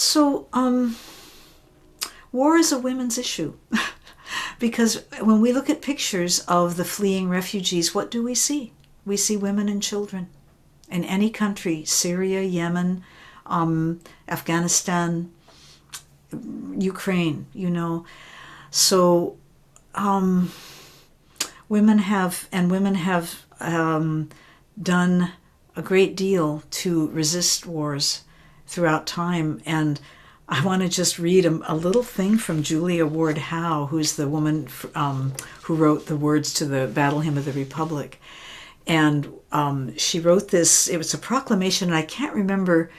So, 0.00 0.48
um, 0.54 0.96
war 2.32 2.56
is 2.56 2.72
a 2.72 2.78
women's 2.78 3.18
issue. 3.18 3.58
because 4.58 5.04
when 5.20 5.42
we 5.42 5.52
look 5.52 5.68
at 5.68 5.82
pictures 5.82 6.38
of 6.48 6.78
the 6.78 6.86
fleeing 6.86 7.28
refugees, 7.28 7.94
what 7.94 8.10
do 8.10 8.22
we 8.22 8.34
see? 8.34 8.72
We 9.04 9.18
see 9.18 9.36
women 9.36 9.68
and 9.68 9.82
children. 9.82 10.28
In 10.90 11.04
any 11.04 11.28
country, 11.28 11.84
Syria, 11.84 12.40
Yemen, 12.40 13.04
um, 13.44 14.00
Afghanistan, 14.26 15.32
Ukraine, 16.78 17.44
you 17.52 17.68
know. 17.68 18.06
So, 18.70 19.36
um, 19.94 20.50
women 21.68 21.98
have, 21.98 22.48
and 22.50 22.70
women 22.70 22.94
have 22.94 23.44
um, 23.60 24.30
done 24.82 25.32
a 25.76 25.82
great 25.82 26.16
deal 26.16 26.62
to 26.70 27.08
resist 27.08 27.66
wars 27.66 28.22
throughout 28.70 29.04
time. 29.04 29.60
And 29.66 30.00
I 30.48 30.64
want 30.64 30.82
to 30.82 30.88
just 30.88 31.18
read 31.18 31.44
a, 31.44 31.72
a, 31.72 31.74
little 31.74 32.04
thing 32.04 32.38
from 32.38 32.62
Julia 32.62 33.04
Ward 33.04 33.36
Howe, 33.36 33.86
who's 33.86 34.14
the 34.14 34.28
woman 34.28 34.68
um, 34.94 35.34
who 35.62 35.74
wrote 35.74 36.06
the 36.06 36.16
words 36.16 36.54
to 36.54 36.64
the 36.64 36.86
Battle 36.86 37.20
Hymn 37.20 37.36
of 37.36 37.44
the 37.44 37.52
Republic. 37.52 38.20
And 38.86 39.32
um, 39.50 39.96
she 39.96 40.20
wrote 40.20 40.48
this, 40.48 40.88
it 40.88 40.98
was 40.98 41.12
a 41.12 41.18
proclamation, 41.18 41.88
and 41.88 41.96
I 41.96 42.02
can't 42.02 42.34
remember 42.34 42.90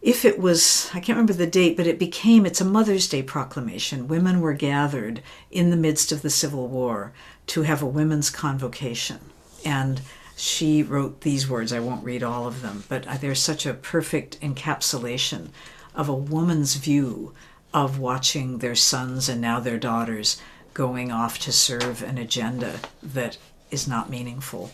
if 0.00 0.24
it 0.24 0.38
was, 0.38 0.90
I 0.92 1.00
can't 1.00 1.16
remember 1.16 1.32
the 1.32 1.46
date, 1.46 1.76
but 1.76 1.86
it 1.86 1.98
became, 1.98 2.44
it's 2.44 2.60
a 2.60 2.64
Mother's 2.64 3.08
Day 3.08 3.22
proclamation. 3.22 4.08
Women 4.08 4.40
were 4.40 4.52
gathered 4.52 5.22
in 5.50 5.70
the 5.70 5.78
midst 5.78 6.12
of 6.12 6.20
the 6.22 6.28
Civil 6.30 6.68
War 6.68 7.12
to 7.48 7.62
have 7.62 7.82
a 7.82 7.86
women's 7.86 8.28
convocation. 8.28 9.20
And 9.64 10.02
she 10.36 10.82
wrote 10.82 11.20
these 11.20 11.48
words. 11.48 11.72
I 11.72 11.80
won't 11.80 12.04
read 12.04 12.22
all 12.22 12.46
of 12.46 12.62
them, 12.62 12.84
but 12.88 13.06
uh, 13.06 13.16
they're 13.16 13.34
such 13.34 13.66
a 13.66 13.74
perfect 13.74 14.40
encapsulation 14.40 15.48
of 15.94 16.08
a 16.08 16.14
woman's 16.14 16.74
view 16.74 17.34
of 17.72 17.98
watching 17.98 18.58
their 18.58 18.74
sons 18.74 19.28
and 19.28 19.40
now 19.40 19.60
their 19.60 19.78
daughters 19.78 20.40
going 20.72 21.12
off 21.12 21.38
to 21.38 21.52
serve 21.52 22.02
an 22.02 22.18
agenda 22.18 22.80
that 23.02 23.38
is 23.70 23.86
not 23.86 24.10
meaningful. 24.10 24.72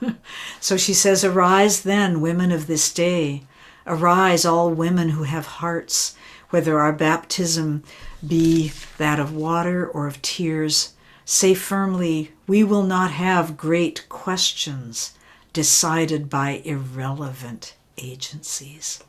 so 0.60 0.76
she 0.76 0.94
says, 0.94 1.24
Arise 1.24 1.82
then, 1.82 2.20
women 2.20 2.52
of 2.52 2.66
this 2.66 2.92
day. 2.92 3.42
Arise, 3.86 4.44
all 4.44 4.70
women 4.70 5.10
who 5.10 5.22
have 5.22 5.46
hearts, 5.46 6.14
whether 6.50 6.78
our 6.78 6.92
baptism 6.92 7.82
be 8.26 8.72
that 8.98 9.18
of 9.18 9.34
water 9.34 9.86
or 9.86 10.06
of 10.06 10.20
tears. 10.20 10.94
Say 11.24 11.54
firmly, 11.54 12.32
We 12.48 12.64
will 12.64 12.82
not 12.82 13.12
have 13.12 13.56
great 13.56 14.08
questions 14.08 15.12
decided 15.52 16.28
by 16.28 16.62
irrelevant 16.64 17.76
agencies. 17.96 19.04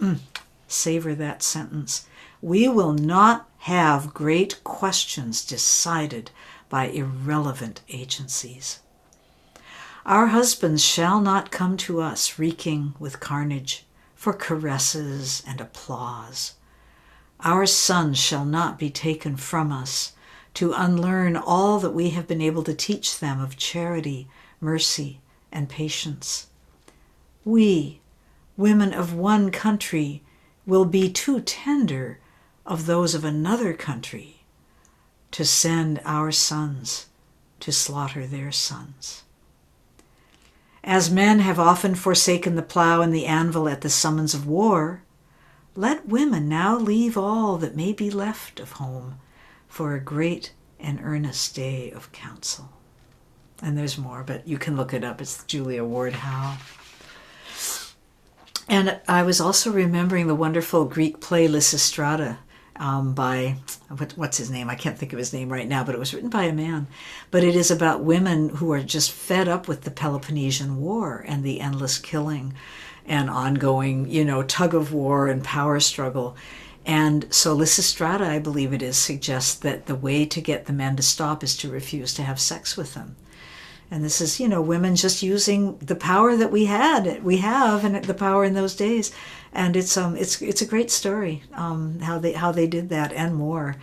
Mm 0.00 0.20
savor 0.68 1.14
that 1.14 1.42
sentence. 1.42 2.06
We 2.42 2.68
will 2.68 2.92
not 2.92 3.48
have 3.58 4.14
great 4.14 4.62
questions 4.64 5.44
decided 5.44 6.30
by 6.68 6.86
irrelevant 6.88 7.80
agencies. 7.88 8.80
Our 10.04 10.28
husbands 10.28 10.84
shall 10.84 11.20
not 11.20 11.50
come 11.50 11.76
to 11.78 12.00
us 12.00 12.38
reeking 12.38 12.94
with 12.98 13.20
carnage 13.20 13.84
for 14.14 14.32
caresses 14.32 15.42
and 15.46 15.60
applause. 15.60 16.54
Our 17.40 17.66
sons 17.66 18.18
shall 18.18 18.44
not 18.44 18.78
be 18.78 18.90
taken 18.90 19.36
from 19.36 19.72
us 19.72 20.12
to 20.56 20.72
unlearn 20.72 21.36
all 21.36 21.78
that 21.78 21.90
we 21.90 22.10
have 22.10 22.26
been 22.26 22.40
able 22.40 22.62
to 22.62 22.72
teach 22.72 23.18
them 23.18 23.40
of 23.40 23.58
charity, 23.58 24.26
mercy, 24.58 25.20
and 25.52 25.68
patience. 25.68 26.46
We, 27.44 28.00
women 28.56 28.94
of 28.94 29.12
one 29.12 29.50
country, 29.50 30.22
will 30.64 30.86
be 30.86 31.10
too 31.10 31.40
tender 31.40 32.20
of 32.64 32.86
those 32.86 33.14
of 33.14 33.22
another 33.22 33.74
country 33.74 34.44
to 35.32 35.44
send 35.44 36.00
our 36.06 36.32
sons 36.32 37.06
to 37.60 37.70
slaughter 37.70 38.26
their 38.26 38.50
sons. 38.50 39.24
As 40.82 41.10
men 41.10 41.40
have 41.40 41.58
often 41.58 41.94
forsaken 41.94 42.54
the 42.54 42.62
plough 42.62 43.02
and 43.02 43.14
the 43.14 43.26
anvil 43.26 43.68
at 43.68 43.82
the 43.82 43.90
summons 43.90 44.32
of 44.32 44.46
war, 44.46 45.02
let 45.74 46.08
women 46.08 46.48
now 46.48 46.78
leave 46.78 47.18
all 47.18 47.58
that 47.58 47.76
may 47.76 47.92
be 47.92 48.10
left 48.10 48.58
of 48.58 48.72
home 48.72 49.18
for 49.76 49.92
a 49.92 50.00
great 50.00 50.54
and 50.80 50.98
earnest 51.02 51.54
day 51.54 51.90
of 51.90 52.10
council. 52.10 52.70
And 53.60 53.76
there's 53.76 53.98
more, 53.98 54.22
but 54.22 54.48
you 54.48 54.56
can 54.56 54.74
look 54.74 54.94
it 54.94 55.04
up. 55.04 55.20
It's 55.20 55.44
Julia 55.44 55.84
Ward 55.84 56.14
Howe. 56.14 56.56
And 58.70 58.98
I 59.06 59.22
was 59.22 59.38
also 59.38 59.70
remembering 59.70 60.28
the 60.28 60.34
wonderful 60.34 60.86
Greek 60.86 61.20
play 61.20 61.46
Lysistrata 61.46 62.38
um, 62.76 63.12
by 63.12 63.56
what, 63.88 64.14
what's 64.16 64.38
his 64.38 64.50
name? 64.50 64.70
I 64.70 64.76
can't 64.76 64.96
think 64.96 65.12
of 65.12 65.18
his 65.18 65.34
name 65.34 65.52
right 65.52 65.68
now, 65.68 65.84
but 65.84 65.94
it 65.94 65.98
was 65.98 66.14
written 66.14 66.30
by 66.30 66.44
a 66.44 66.54
man. 66.54 66.86
But 67.30 67.44
it 67.44 67.54
is 67.54 67.70
about 67.70 68.02
women 68.02 68.48
who 68.48 68.72
are 68.72 68.82
just 68.82 69.12
fed 69.12 69.46
up 69.46 69.68
with 69.68 69.82
the 69.82 69.90
Peloponnesian 69.90 70.80
War 70.80 71.22
and 71.28 71.44
the 71.44 71.60
endless 71.60 71.98
killing 71.98 72.54
and 73.04 73.28
ongoing, 73.28 74.08
you 74.08 74.24
know, 74.24 74.42
tug 74.42 74.74
of 74.74 74.94
war 74.94 75.28
and 75.28 75.44
power 75.44 75.80
struggle. 75.80 76.34
And 76.86 77.26
so 77.34 77.54
Lysistrata, 77.56 78.22
I 78.22 78.38
believe 78.38 78.72
it 78.72 78.80
is, 78.80 78.96
suggests 78.96 79.54
that 79.56 79.86
the 79.86 79.96
way 79.96 80.24
to 80.24 80.40
get 80.40 80.66
the 80.66 80.72
men 80.72 80.94
to 80.96 81.02
stop 81.02 81.42
is 81.42 81.56
to 81.58 81.68
refuse 81.68 82.14
to 82.14 82.22
have 82.22 82.38
sex 82.38 82.76
with 82.76 82.94
them. 82.94 83.16
And 83.90 84.04
this 84.04 84.20
is 84.20 84.40
you 84.40 84.48
know 84.48 84.62
women 84.62 84.96
just 84.96 85.22
using 85.22 85.78
the 85.78 85.94
power 85.94 86.36
that 86.36 86.50
we 86.50 86.64
had 86.64 87.22
we 87.22 87.38
have 87.38 87.84
and 87.84 88.04
the 88.04 88.14
power 88.14 88.44
in 88.44 88.54
those 88.54 88.74
days. 88.74 89.12
And 89.52 89.76
it's 89.76 89.96
um 89.96 90.16
it's 90.16 90.40
it's 90.40 90.62
a 90.62 90.66
great 90.66 90.90
story 90.90 91.42
um 91.54 92.00
how 92.00 92.18
they 92.18 92.32
how 92.32 92.52
they 92.52 92.66
did 92.66 92.88
that 92.88 93.12
and 93.12 93.34
more. 93.34 93.76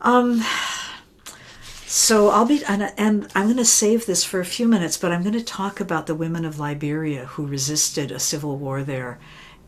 Um 0.00 0.42
so 1.86 2.28
I'll 2.28 2.46
be 2.46 2.62
and, 2.64 2.92
and 2.98 3.30
I'm 3.34 3.44
going 3.44 3.56
to 3.56 3.64
save 3.64 4.04
this 4.04 4.22
for 4.22 4.40
a 4.40 4.44
few 4.44 4.68
minutes 4.68 4.98
but 4.98 5.10
I'm 5.10 5.22
going 5.22 5.32
to 5.32 5.42
talk 5.42 5.80
about 5.80 6.06
the 6.06 6.14
women 6.14 6.44
of 6.44 6.58
Liberia 6.58 7.24
who 7.26 7.46
resisted 7.46 8.10
a 8.10 8.18
civil 8.18 8.58
war 8.58 8.82
there 8.82 9.18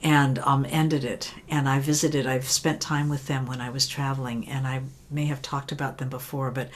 and 0.02 0.38
um, 0.40 0.66
ended 0.68 1.04
it. 1.04 1.34
And 1.48 1.68
I 1.68 1.78
visited, 1.78 2.26
I've 2.26 2.48
spent 2.48 2.80
time 2.80 3.08
with 3.08 3.26
them 3.26 3.46
when 3.46 3.60
I 3.60 3.70
was 3.70 3.86
traveling, 3.86 4.48
and 4.48 4.66
I 4.66 4.82
may 5.10 5.26
have 5.26 5.42
talked 5.42 5.72
about 5.72 5.98
them 5.98 6.08
before, 6.08 6.50
but 6.50 6.70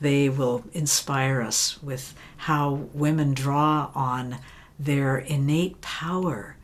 they 0.00 0.28
will 0.28 0.64
inspire 0.72 1.42
us 1.42 1.82
with 1.82 2.14
how 2.38 2.88
women 2.94 3.34
draw 3.34 3.90
on 3.94 4.38
their 4.78 5.18
innate 5.18 5.80
power 5.80 6.56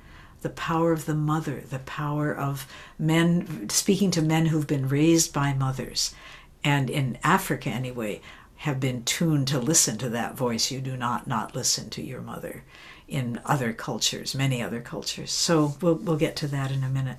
the 0.42 0.50
power 0.50 0.92
of 0.92 1.06
the 1.06 1.14
mother, 1.14 1.64
the 1.70 1.80
power 1.80 2.32
of 2.32 2.68
men, 3.00 3.68
speaking 3.68 4.12
to 4.12 4.22
men 4.22 4.46
who've 4.46 4.66
been 4.66 4.88
raised 4.88 5.32
by 5.32 5.52
mothers, 5.52 6.14
and 6.62 6.88
in 6.88 7.18
Africa 7.24 7.68
anyway, 7.68 8.20
have 8.58 8.78
been 8.78 9.02
tuned 9.02 9.48
to 9.48 9.58
listen 9.58 9.98
to 9.98 10.08
that 10.08 10.36
voice. 10.36 10.70
You 10.70 10.80
do 10.80 10.96
not 10.96 11.26
not 11.26 11.56
listen 11.56 11.90
to 11.90 12.02
your 12.02 12.20
mother 12.20 12.62
in 13.08 13.40
other 13.44 13.72
cultures, 13.72 14.34
many 14.34 14.62
other 14.62 14.80
cultures. 14.80 15.30
So 15.30 15.76
we'll, 15.80 15.94
we'll 15.94 16.16
get 16.16 16.36
to 16.36 16.48
that 16.48 16.72
in 16.72 16.82
a 16.82 16.88
minute. 16.88 17.18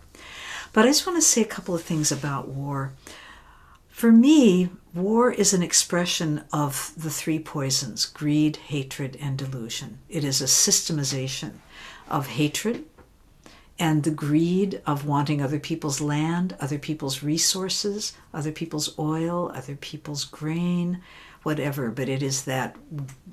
But 0.74 0.86
I 0.86 0.90
just 0.90 1.08
want 1.08 1.18
to 1.18 1.22
say 1.22 1.42
a 1.42 1.46
couple 1.46 1.76
of 1.76 1.84
things 1.84 2.12
about 2.12 2.50
war. 2.50 2.94
For 3.90 4.12
me, 4.12 4.70
war 4.94 5.32
is 5.32 5.54
an 5.54 5.64
expression 5.64 6.44
of 6.54 6.94
the 6.96 7.10
three 7.10 7.40
poisons 7.40 8.06
greed, 8.06 8.58
hatred, 8.58 9.18
and 9.20 9.38
delusion. 9.38 10.00
It 10.10 10.24
is 10.24 10.42
a 10.42 10.46
systemization 10.46 11.54
of 12.10 12.28
hatred 12.28 12.86
and 13.80 14.04
the 14.04 14.12
greed 14.12 14.82
of 14.86 15.06
wanting 15.06 15.42
other 15.42 15.60
people's 15.60 16.02
land, 16.02 16.56
other 16.60 16.80
people's 16.80 17.22
resources, 17.22 18.14
other 18.34 18.52
people's 18.52 18.98
oil, 18.98 19.52
other 19.54 19.76
people's 19.76 20.26
grain, 20.26 21.02
whatever. 21.48 21.90
But 21.90 22.10
it 22.10 22.22
is 22.22 22.44
that 22.44 22.76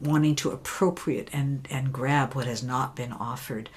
wanting 0.01 0.37
to 0.37 0.53
appropriate 0.53 1.29
and, 1.33 1.67
and 1.69 1.93
grab 1.93 2.35
what 2.35 2.47
has 2.47 2.63
not 2.63 2.95
been 2.95 3.13
offered. 3.13 3.69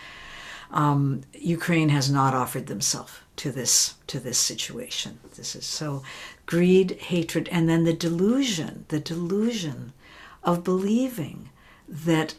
Um, 0.70 1.22
Ukraine 1.34 1.90
has 1.90 2.12
not 2.12 2.36
offered 2.36 2.68
themselves 2.68 3.14
to 3.38 3.52
this 3.52 3.96
to 4.06 4.20
this 4.20 4.38
situation. 4.38 5.18
This 5.36 5.56
is 5.56 5.66
so 5.66 6.04
greed, 6.46 6.92
hatred, 7.14 7.50
and 7.52 7.68
then 7.68 7.84
the 7.84 7.94
delusion, 7.94 8.86
the 8.90 9.00
delusion 9.00 9.94
of 10.44 10.64
believing 10.64 11.50
that 11.88 12.36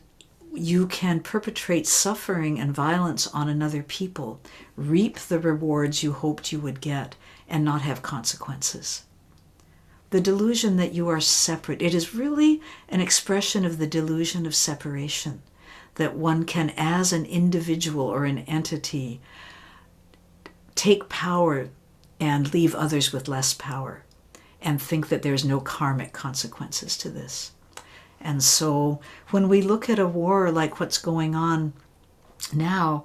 you 0.54 0.86
can 0.86 1.18
perpetrate 1.18 1.86
suffering 1.88 2.60
and 2.60 2.72
violence 2.72 3.26
on 3.26 3.48
another 3.48 3.82
people, 3.82 4.40
reap 4.76 5.18
the 5.18 5.40
rewards 5.40 6.04
you 6.04 6.12
hoped 6.12 6.52
you 6.52 6.60
would 6.60 6.80
get, 6.80 7.16
and 7.48 7.64
not 7.64 7.82
have 7.82 8.02
consequences. 8.02 9.02
The 10.10 10.20
delusion 10.20 10.76
that 10.76 10.94
you 10.94 11.08
are 11.08 11.20
separate, 11.20 11.82
it 11.82 11.94
is 11.94 12.14
really 12.14 12.62
an 12.88 13.00
expression 13.00 13.64
of 13.64 13.78
the 13.78 13.86
delusion 13.86 14.46
of 14.46 14.54
separation, 14.54 15.42
that 15.96 16.16
one 16.16 16.44
can, 16.44 16.72
as 16.76 17.12
an 17.12 17.26
individual 17.26 18.06
or 18.06 18.24
an 18.24 18.38
entity, 18.40 19.20
take 20.74 21.08
power 21.08 21.68
and 22.20 22.54
leave 22.54 22.74
others 22.74 23.12
with 23.12 23.28
less 23.28 23.52
power 23.52 24.04
and 24.62 24.80
think 24.80 25.08
that 25.08 25.22
there's 25.22 25.44
no 25.44 25.60
karmic 25.60 26.12
consequences 26.12 26.96
to 26.96 27.10
this. 27.10 27.52
And 28.20 28.42
so 28.42 29.00
when 29.30 29.48
we 29.48 29.62
look 29.62 29.88
at 29.88 29.98
a 29.98 30.06
war 30.06 30.50
like 30.50 30.80
what's 30.80 30.98
going 30.98 31.34
on 31.34 31.72
now, 32.52 33.04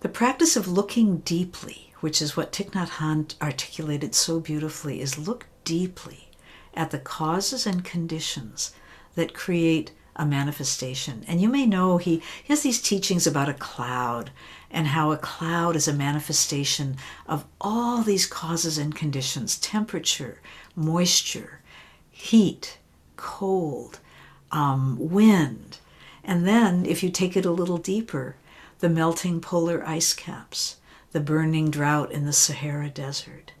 the 0.00 0.08
practice 0.08 0.56
of 0.56 0.68
looking 0.68 1.18
deeply, 1.18 1.92
which 2.00 2.20
is 2.20 2.36
what 2.36 2.52
Thich 2.52 2.70
Nhat 2.70 2.88
Hanh 2.88 3.34
articulated 3.40 4.14
so 4.14 4.40
beautifully, 4.40 5.00
is 5.00 5.18
look 5.18 5.46
deeply 5.64 6.28
at 6.74 6.90
the 6.90 6.98
causes 6.98 7.66
and 7.66 7.84
conditions 7.84 8.74
that 9.14 9.34
create 9.34 9.92
a 10.16 10.24
manifestation. 10.24 11.24
And 11.26 11.40
you 11.40 11.48
may 11.48 11.66
know 11.66 11.98
he, 11.98 12.22
he 12.42 12.52
has 12.52 12.62
these 12.62 12.80
teachings 12.80 13.26
about 13.26 13.48
a 13.48 13.54
cloud 13.54 14.30
and 14.70 14.88
how 14.88 15.12
a 15.12 15.16
cloud 15.16 15.76
is 15.76 15.88
a 15.88 15.92
manifestation 15.92 16.96
of 17.26 17.44
all 17.60 18.02
these 18.02 18.26
causes 18.26 18.78
and 18.78 18.94
conditions 18.94 19.58
temperature, 19.58 20.40
moisture, 20.76 21.60
heat, 22.10 22.78
cold, 23.16 24.00
um, 24.50 24.96
wind. 24.98 25.78
And 26.22 26.46
then, 26.46 26.86
if 26.86 27.02
you 27.02 27.10
take 27.10 27.36
it 27.36 27.44
a 27.44 27.50
little 27.50 27.78
deeper, 27.78 28.36
the 28.78 28.88
melting 28.88 29.40
polar 29.40 29.86
ice 29.86 30.12
caps, 30.14 30.76
the 31.12 31.20
burning 31.20 31.70
drought 31.70 32.10
in 32.10 32.24
the 32.24 32.32
Sahara 32.32 32.88
Desert, 32.88 33.52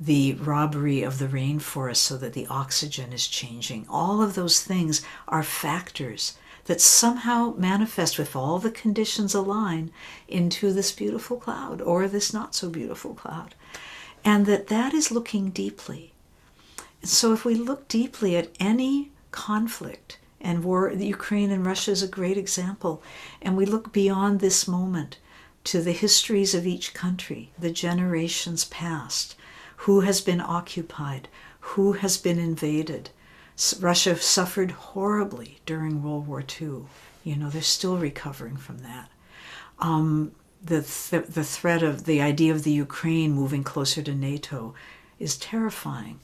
the 0.00 0.34
robbery 0.34 1.02
of 1.02 1.18
the 1.18 1.26
rainforest 1.26 1.96
so 1.96 2.16
that 2.16 2.32
the 2.32 2.46
oxygen 2.48 3.12
is 3.12 3.26
changing. 3.26 3.86
All 3.88 4.22
of 4.22 4.34
those 4.34 4.62
things 4.62 5.02
are 5.26 5.42
factors 5.42 6.36
that 6.66 6.80
somehow 6.80 7.54
manifest 7.56 8.18
with 8.18 8.36
all 8.36 8.58
the 8.58 8.70
conditions 8.70 9.34
align 9.34 9.90
into 10.28 10.72
this 10.72 10.92
beautiful 10.92 11.38
cloud 11.38 11.80
or 11.80 12.06
this 12.06 12.32
not 12.32 12.54
so 12.54 12.68
beautiful 12.68 13.14
cloud. 13.14 13.54
And 14.24 14.46
that 14.46 14.66
that 14.68 14.92
is 14.92 15.10
looking 15.10 15.50
deeply. 15.50 16.12
So 17.02 17.32
if 17.32 17.44
we 17.44 17.54
look 17.54 17.88
deeply 17.88 18.36
at 18.36 18.50
any 18.60 19.10
conflict, 19.30 20.18
and 20.40 20.62
war, 20.62 20.90
Ukraine 20.90 21.50
and 21.50 21.66
Russia 21.66 21.90
is 21.90 22.02
a 22.02 22.08
great 22.08 22.38
example, 22.38 23.02
and 23.42 23.56
we 23.56 23.66
look 23.66 23.92
beyond 23.92 24.40
this 24.40 24.68
moment 24.68 25.18
to 25.64 25.82
the 25.82 25.92
histories 25.92 26.54
of 26.54 26.66
each 26.66 26.94
country, 26.94 27.50
the 27.58 27.70
generations 27.70 28.64
past, 28.66 29.34
who 29.82 30.00
has 30.00 30.20
been 30.20 30.40
occupied, 30.40 31.28
who 31.60 31.92
has 31.92 32.16
been 32.16 32.38
invaded. 32.38 33.10
Russia 33.80 34.16
suffered 34.16 34.72
horribly 34.72 35.58
during 35.66 36.02
World 36.02 36.26
War 36.26 36.42
II. 36.42 36.82
You 37.22 37.36
know, 37.36 37.48
they're 37.48 37.62
still 37.62 37.96
recovering 37.96 38.56
from 38.56 38.78
that. 38.78 39.10
Um, 39.78 40.32
the, 40.62 40.82
th- 40.82 41.26
the 41.26 41.44
threat 41.44 41.82
of 41.84 42.04
the 42.06 42.20
idea 42.20 42.52
of 42.52 42.64
the 42.64 42.72
Ukraine 42.72 43.32
moving 43.32 43.62
closer 43.62 44.02
to 44.02 44.14
NATO 44.14 44.74
is 45.20 45.36
terrifying. 45.36 46.18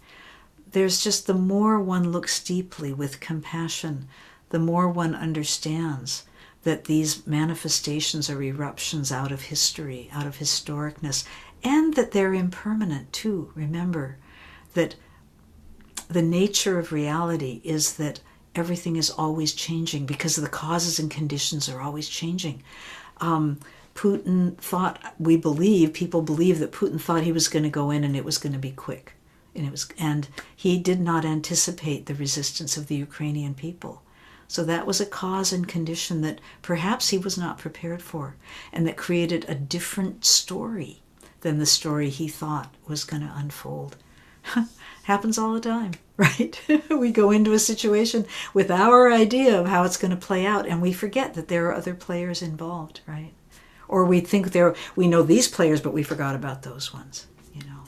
There's 0.73 1.03
just 1.03 1.29
the 1.29 1.35
more 1.35 1.79
one 1.79 2.11
looks 2.11 2.43
deeply 2.43 2.93
with 2.93 3.21
compassion, 3.21 4.09
the 4.51 4.59
more 4.59 4.89
one 4.89 5.15
understands 5.15 6.25
that 6.65 6.85
these 6.85 7.27
manifestations 7.27 8.29
are 8.29 8.43
eruptions 8.43 9.13
out 9.13 9.31
of 9.31 9.43
history, 9.43 10.09
out 10.13 10.27
of 10.27 10.39
historicness, 10.39 11.25
and 11.65 11.95
that 11.95 12.13
they're 12.13 12.35
impermanent 12.35 13.13
too. 13.13 13.51
Remember 13.55 14.19
that 14.75 14.95
the 16.09 16.23
nature 16.23 16.79
of 16.79 16.93
reality 16.93 17.63
is 17.65 17.95
that 17.95 18.21
everything 18.55 18.97
is 18.97 19.11
always 19.11 19.53
changing 19.53 20.07
because 20.07 20.37
the 20.37 20.49
causes 20.49 20.99
and 20.99 21.11
conditions 21.11 21.69
are 21.69 21.81
always 21.81 22.09
changing. 22.09 22.63
Um, 23.21 23.59
Putin 23.95 24.57
thought, 24.59 25.15
we 25.19 25.37
believe, 25.37 25.93
people 25.93 26.21
believe 26.21 26.59
that 26.59 26.73
Putin 26.73 27.01
thought 27.01 27.23
he 27.23 27.33
was 27.33 27.49
going 27.49 27.63
to 27.63 27.71
go 27.71 27.91
in 27.91 28.05
and 28.05 28.15
it 28.15 28.25
was 28.25 28.39
going 28.39 28.53
to 28.53 28.59
be 28.59 28.73
quick. 28.73 29.15
And, 29.55 29.67
it 29.67 29.71
was, 29.71 29.89
and 29.99 30.29
he 30.55 30.79
did 30.79 31.01
not 31.01 31.25
anticipate 31.25 32.07
the 32.07 32.15
resistance 32.15 32.77
of 32.77 32.89
the 32.89 32.97
Ukrainian 32.97 33.55
people. 33.55 34.03
So 34.49 34.65
that 34.65 34.87
was 34.87 35.01
a 35.01 35.07
cause 35.07 35.53
and 35.53 35.67
condition 35.67 36.21
that 36.21 36.41
perhaps 36.61 37.09
he 37.09 37.19
was 37.19 37.39
not 37.39 37.59
prepared 37.59 38.03
for, 38.03 38.37
and 38.73 38.87
that 38.87 38.97
created 38.97 39.47
a 39.49 39.55
different 39.55 40.25
story 40.25 41.04
than 41.45 41.59
the 41.59 41.67
story 41.67 42.09
he 42.09 42.27
thought 42.27 42.75
was 42.89 43.05
going 43.05 43.23
to 43.23 43.33
unfold. 43.37 43.97
Happens 45.05 45.39
all 45.39 45.53
the 45.53 45.61
time, 45.61 45.93
right? 46.17 46.59
we 46.91 47.13
go 47.13 47.31
into 47.31 47.53
a 47.53 47.59
situation 47.59 48.27
with 48.55 48.71
our 48.71 49.13
idea 49.13 49.61
of 49.61 49.69
how 49.69 49.85
it's 49.85 49.99
going 49.99 50.11
to 50.11 50.27
play 50.27 50.45
out, 50.45 50.67
and 50.67 50.83
we 50.83 50.93
forget 50.93 51.35
that 51.35 51.49
there 51.49 51.67
are 51.67 51.75
other 51.75 51.95
players 51.95 52.43
involved, 52.43 53.03
right? 53.07 53.33
Or 53.87 54.07
we 54.07 54.21
think 54.21 54.51
there 54.53 54.75
we 54.97 55.07
know 55.07 55.23
these 55.23 55.47
players, 55.47 55.83
but 55.83 55.93
we 55.93 56.03
forgot 56.03 56.35
about 56.35 56.63
those 56.63 56.93
ones, 56.93 57.27
you 57.53 57.61
know. 57.67 57.83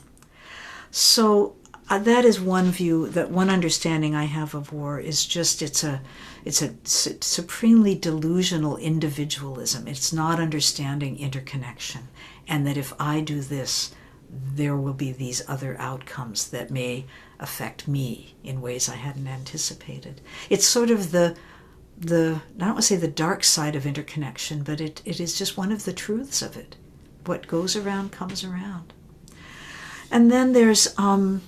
So 0.91 1.55
uh, 1.89 1.99
that 1.99 2.25
is 2.25 2.39
one 2.39 2.71
view 2.71 3.07
that 3.09 3.31
one 3.31 3.49
understanding 3.49 4.13
I 4.13 4.25
have 4.25 4.53
of 4.53 4.73
war 4.73 4.99
is 4.99 5.25
just 5.25 5.61
it's 5.61 5.83
a 5.83 6.01
it's 6.43 6.61
a 6.61 6.75
su- 6.83 7.17
supremely 7.21 7.95
delusional 7.95 8.77
individualism. 8.77 9.87
It's 9.87 10.11
not 10.11 10.39
understanding 10.39 11.19
interconnection, 11.19 12.09
and 12.47 12.67
that 12.67 12.77
if 12.77 12.93
I 12.99 13.21
do 13.21 13.41
this, 13.41 13.93
there 14.29 14.75
will 14.75 14.93
be 14.93 15.11
these 15.11 15.41
other 15.47 15.79
outcomes 15.79 16.49
that 16.49 16.71
may 16.71 17.05
affect 17.39 17.87
me 17.87 18.35
in 18.43 18.61
ways 18.61 18.89
I 18.89 18.95
hadn't 18.95 19.27
anticipated. 19.27 20.21
It's 20.49 20.67
sort 20.67 20.89
of 20.89 21.11
the 21.11 21.37
the 21.97 22.41
I 22.57 22.59
don't 22.59 22.69
want 22.69 22.77
to 22.77 22.81
say 22.83 22.95
the 22.97 23.07
dark 23.07 23.43
side 23.43 23.75
of 23.75 23.85
interconnection, 23.85 24.63
but 24.63 24.81
it, 24.81 25.01
it 25.05 25.19
is 25.19 25.37
just 25.37 25.57
one 25.57 25.71
of 25.71 25.85
the 25.85 25.93
truths 25.93 26.41
of 26.41 26.57
it. 26.57 26.75
What 27.25 27.47
goes 27.47 27.75
around 27.75 28.11
comes 28.11 28.43
around. 28.43 28.93
And 30.11 30.31
then 30.31 30.53
there's 30.53 30.97
um, 30.97 31.41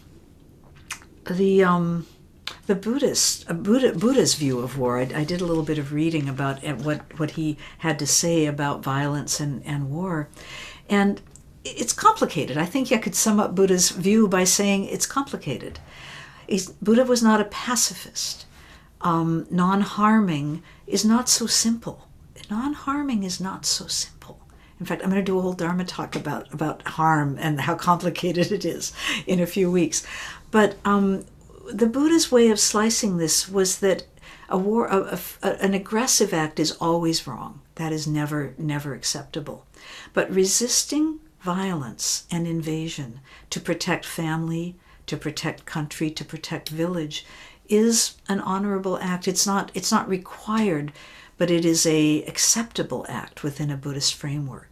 the 1.30 1.64
um, 1.64 2.06
the 2.68 2.76
Buddhist 2.76 3.50
uh, 3.50 3.54
Buddha, 3.54 3.94
Buddha's 3.94 4.36
view 4.36 4.60
of 4.60 4.78
war. 4.78 5.00
I, 5.00 5.10
I, 5.16 5.24
did 5.24 5.42
a 5.42 5.46
little 5.46 5.64
bit 5.64 5.78
of 5.78 5.94
reading 5.94 6.28
about 6.28 6.64
uh, 6.66 6.74
what 6.74 7.20
what 7.20 7.32
he 7.32 7.58
had 7.80 8.00
to 8.00 8.08
say 8.08 8.46
about 8.46 8.84
violence 8.84 9.40
and, 9.40 9.66
and 9.66 9.90
war, 9.90 10.30
and 10.90 11.22
it's 11.64 11.94
complicated. 11.94 12.58
I 12.58 12.66
think 12.66 12.92
I 12.92 12.98
could 12.98 13.16
sum 13.16 13.40
up 13.40 13.56
Buddha's 13.56 13.90
view 13.90 14.28
by 14.28 14.44
saying 14.44 14.86
it's 14.86 15.06
complicated. 15.06 15.80
He's, 16.48 16.70
Buddha 16.72 17.06
was 17.06 17.22
not 17.22 17.42
a 17.42 17.46
pacifist. 17.46 18.46
Um, 19.02 19.46
non 19.50 19.82
harming 19.82 20.64
is 20.88 21.06
not 21.06 21.30
so 21.30 21.46
simple. 21.46 22.08
Non 22.50 22.74
harming 22.74 23.24
is 23.24 23.40
not 23.40 23.66
so 23.66 23.88
simple. 23.88 24.19
In 24.80 24.86
fact, 24.86 25.04
I'm 25.04 25.10
going 25.10 25.24
to 25.24 25.32
do 25.32 25.38
a 25.38 25.42
whole 25.42 25.54
Dharma 25.54 25.84
talk 25.84 26.16
about, 26.16 26.54
about 26.54 26.82
harm 26.84 27.38
and 27.40 27.62
how 27.62 27.76
complicated 27.76 28.52
it 28.52 28.64
is 28.64 28.94
in 29.28 29.40
a 29.40 29.46
few 29.46 29.70
weeks. 29.70 30.06
But 30.52 30.78
um, 30.86 31.26
the 31.72 31.88
Buddha's 31.88 32.32
way 32.32 32.50
of 32.50 32.60
slicing 32.60 33.18
this 33.18 33.50
was 33.50 33.80
that 33.80 34.06
a 34.48 34.58
war, 34.58 34.88
a, 34.88 35.20
a, 35.44 35.48
an 35.62 35.74
aggressive 35.74 36.34
act 36.34 36.60
is 36.60 36.72
always 36.74 37.28
wrong. 37.28 37.62
That 37.76 37.92
is 37.92 38.08
never, 38.08 38.54
never 38.58 38.94
acceptable. 38.94 39.66
But 40.14 40.34
resisting 40.34 41.20
violence 41.42 42.26
and 42.32 42.48
invasion 42.48 43.20
to 43.50 43.60
protect 43.60 44.06
family, 44.06 44.76
to 45.08 45.18
protect 45.18 45.66
country, 45.66 46.10
to 46.12 46.26
protect 46.26 46.70
village 46.70 47.26
is 47.68 48.16
an 48.28 48.40
honorable 48.42 48.98
act. 49.00 49.28
It's 49.28 49.46
not, 49.46 49.72
it's 49.74 49.92
not 49.92 50.10
required, 50.10 50.92
but 51.38 51.52
it 51.52 51.64
is 51.64 51.86
a 51.86 52.24
acceptable 52.24 53.06
act 53.08 53.44
within 53.44 53.70
a 53.70 53.78
Buddhist 53.78 54.16
framework. 54.16 54.69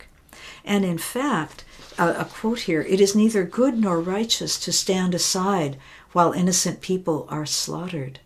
And 0.68 0.84
in 0.84 0.98
fact, 0.98 1.64
a, 1.98 2.10
a 2.10 2.26
quote 2.26 2.60
here, 2.62 2.82
it 2.82 3.00
is 3.00 3.16
neither 3.16 3.44
good 3.46 3.80
nor 3.80 4.02
righteous 4.02 4.60
to 4.60 4.72
stand 4.72 5.16
aside 5.16 5.78
while 6.12 6.34
innocent 6.34 6.82
people 6.82 7.26
are 7.30 7.46
slaughtered. 7.46 8.20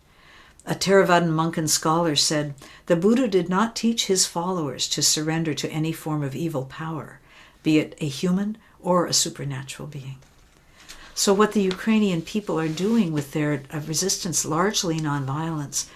A 0.66 0.74
Theravadan 0.74 1.30
monk 1.30 1.56
and 1.56 1.70
scholar 1.70 2.16
said, 2.16 2.54
The 2.86 2.96
Buddha 2.96 3.28
did 3.28 3.48
not 3.48 3.76
teach 3.76 4.06
his 4.06 4.26
followers 4.26 4.88
to 4.88 5.02
surrender 5.02 5.54
to 5.54 5.70
any 5.70 5.92
form 5.92 6.22
of 6.22 6.34
evil 6.36 6.64
power 6.64 7.20
be 7.62 7.78
it 7.78 7.96
a 8.00 8.08
human 8.08 8.58
or 8.80 9.06
a 9.06 9.12
supernatural 9.12 9.86
being. 9.86 10.18
So, 11.14 11.32
what 11.32 11.52
the 11.52 11.62
Ukrainian 11.62 12.22
people 12.22 12.58
are 12.58 12.68
doing 12.68 13.12
with 13.12 13.32
their 13.32 13.62
uh, 13.70 13.80
resistance, 13.86 14.44
largely 14.44 14.98
nonviolence, 14.98 15.86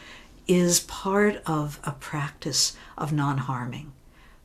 is 0.46 0.80
part 0.80 1.42
of 1.44 1.80
a 1.82 1.90
practice 1.90 2.76
of 2.96 3.12
non 3.12 3.38
harming 3.38 3.92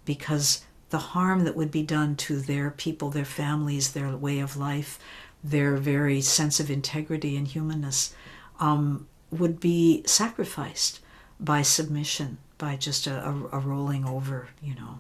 because 0.06 0.64
the 0.92 1.00
harm 1.00 1.44
that 1.46 1.56
would 1.56 1.72
be 1.72 1.84
done 1.84 2.16
to 2.16 2.40
their 2.40 2.70
people, 2.72 3.10
their 3.10 3.26
families, 3.26 3.92
their 3.92 4.16
way 4.16 4.40
of 4.40 4.56
life, 4.56 5.00
their 5.44 5.76
very 5.78 6.22
sense 6.22 6.60
of 6.60 6.70
integrity 6.70 7.36
and 7.36 7.48
humanness 7.48 8.14
um, 8.60 9.08
would 9.32 9.60
be 9.60 10.04
sacrificed 10.06 11.00
by 11.40 11.62
submission, 11.62 12.38
by 12.58 12.76
just 12.76 13.08
a, 13.08 13.26
a, 13.26 13.50
a 13.54 13.60
rolling 13.60 14.06
over, 14.06 14.50
you 14.62 14.76
know. 14.76 15.00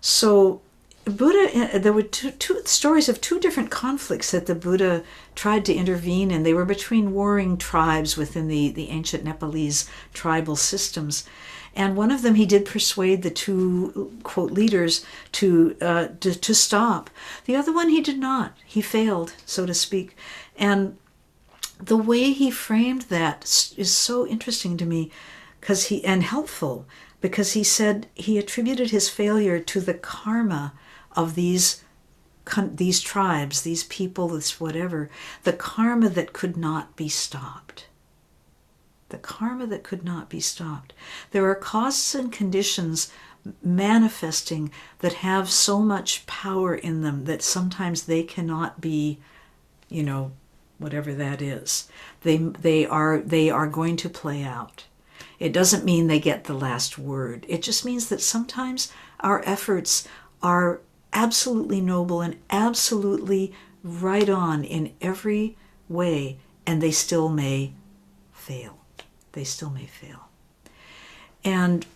So 0.00 0.62
Buddha, 1.04 1.74
uh, 1.74 1.78
there 1.78 1.92
were 1.92 2.02
two, 2.02 2.30
two 2.32 2.60
stories 2.64 3.08
of 3.08 3.20
two 3.20 3.40
different 3.40 3.70
conflicts 3.70 4.30
that 4.30 4.46
the 4.46 4.54
Buddha 4.54 5.02
tried 5.34 5.64
to 5.64 5.74
intervene 5.74 6.30
in. 6.30 6.42
They 6.42 6.54
were 6.54 6.64
between 6.64 7.12
warring 7.12 7.56
tribes 7.56 8.16
within 8.16 8.48
the, 8.48 8.70
the 8.70 8.90
ancient 8.90 9.24
Nepalese 9.24 9.88
tribal 10.12 10.56
systems. 10.56 11.26
And 11.74 11.96
one 11.96 12.10
of 12.10 12.22
them, 12.22 12.34
he 12.34 12.46
did 12.46 12.64
persuade 12.64 13.22
the 13.22 13.30
two, 13.30 14.12
quote, 14.22 14.50
leaders 14.50 15.04
to, 15.32 15.76
uh, 15.80 16.08
to, 16.20 16.34
to 16.34 16.54
stop. 16.54 17.10
The 17.44 17.56
other 17.56 17.72
one, 17.72 17.90
he 17.90 18.00
did 18.00 18.18
not. 18.18 18.56
He 18.66 18.80
failed, 18.80 19.34
so 19.46 19.66
to 19.66 19.74
speak. 19.74 20.16
And 20.56 20.98
the 21.78 21.96
way 21.96 22.32
he 22.32 22.50
framed 22.50 23.02
that 23.02 23.72
is 23.76 23.92
so 23.92 24.26
interesting 24.26 24.76
to 24.78 24.86
me 24.86 25.10
because 25.60 25.86
he, 25.86 26.04
and 26.04 26.22
helpful, 26.22 26.86
because 27.20 27.52
he 27.52 27.64
said 27.64 28.08
he 28.14 28.38
attributed 28.38 28.90
his 28.90 29.08
failure 29.08 29.60
to 29.60 29.80
the 29.80 29.94
karma 29.94 30.72
of 31.12 31.34
these 31.34 31.82
these 32.72 33.00
tribes, 33.00 33.62
these 33.62 33.84
people, 33.84 34.26
this 34.28 34.58
whatever, 34.58 35.08
the 35.44 35.52
karma 35.52 36.08
that 36.08 36.32
could 36.32 36.56
not 36.56 36.96
be 36.96 37.08
stopped. 37.08 37.86
The 39.10 39.18
karma 39.18 39.66
that 39.66 39.82
could 39.82 40.04
not 40.04 40.28
be 40.28 40.40
stopped. 40.40 40.92
There 41.30 41.48
are 41.48 41.54
causes 41.54 42.14
and 42.14 42.32
conditions 42.32 43.12
manifesting 43.62 44.70
that 45.00 45.14
have 45.14 45.50
so 45.50 45.80
much 45.80 46.26
power 46.26 46.74
in 46.74 47.02
them 47.02 47.24
that 47.24 47.42
sometimes 47.42 48.02
they 48.02 48.22
cannot 48.22 48.80
be, 48.80 49.18
you 49.88 50.02
know, 50.02 50.32
whatever 50.78 51.12
that 51.14 51.42
is. 51.42 51.88
They, 52.22 52.38
they, 52.38 52.86
are, 52.86 53.18
they 53.18 53.50
are 53.50 53.66
going 53.66 53.96
to 53.98 54.08
play 54.08 54.42
out. 54.42 54.84
It 55.38 55.52
doesn't 55.52 55.84
mean 55.84 56.06
they 56.06 56.20
get 56.20 56.44
the 56.44 56.54
last 56.54 56.98
word. 56.98 57.46
It 57.48 57.62
just 57.62 57.84
means 57.84 58.08
that 58.08 58.20
sometimes 58.20 58.92
our 59.20 59.42
efforts 59.46 60.06
are 60.42 60.80
absolutely 61.12 61.80
noble 61.80 62.20
and 62.20 62.36
absolutely 62.50 63.52
right 63.82 64.28
on 64.28 64.64
in 64.64 64.92
every 65.00 65.56
way, 65.88 66.38
and 66.66 66.82
they 66.82 66.90
still 66.90 67.28
may 67.28 67.72
fail. 68.32 68.79
They 69.32 69.44
still 69.44 69.70
may 69.70 69.86
fail. 69.86 70.28
And 71.44 71.86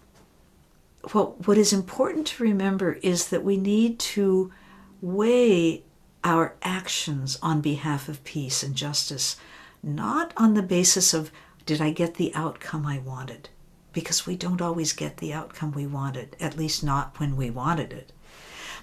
what, 1.12 1.47
what 1.47 1.59
is 1.59 1.73
important 1.73 2.26
to 2.29 2.43
remember 2.43 2.95
is 3.03 3.29
that 3.29 3.45
we 3.45 3.57
need 3.57 3.99
to 3.99 4.53
weigh 5.03 5.83
our 6.23 6.55
actions 6.62 7.38
on 7.43 7.61
behalf 7.61 8.09
of 8.09 8.25
peace 8.25 8.62
and 8.62 8.75
justice, 8.75 9.37
not 9.83 10.33
on 10.37 10.55
the 10.55 10.62
basis 10.62 11.12
of, 11.12 11.31
did 11.67 11.81
I 11.81 11.91
get 11.91 12.14
the 12.14 12.35
outcome 12.35 12.87
I 12.87 12.99
wanted? 12.99 13.50
Because 13.93 14.26
we 14.26 14.35
don't 14.35 14.62
always 14.62 14.93
get 14.95 15.19
the 15.19 15.35
outcome 15.35 15.73
we 15.73 15.87
wanted, 15.87 16.37
at 16.41 16.57
least 16.57 16.83
not 16.83 17.21
when 17.21 17.37
we 17.37 17.50
wanted 17.50 17.93
it. 17.93 18.12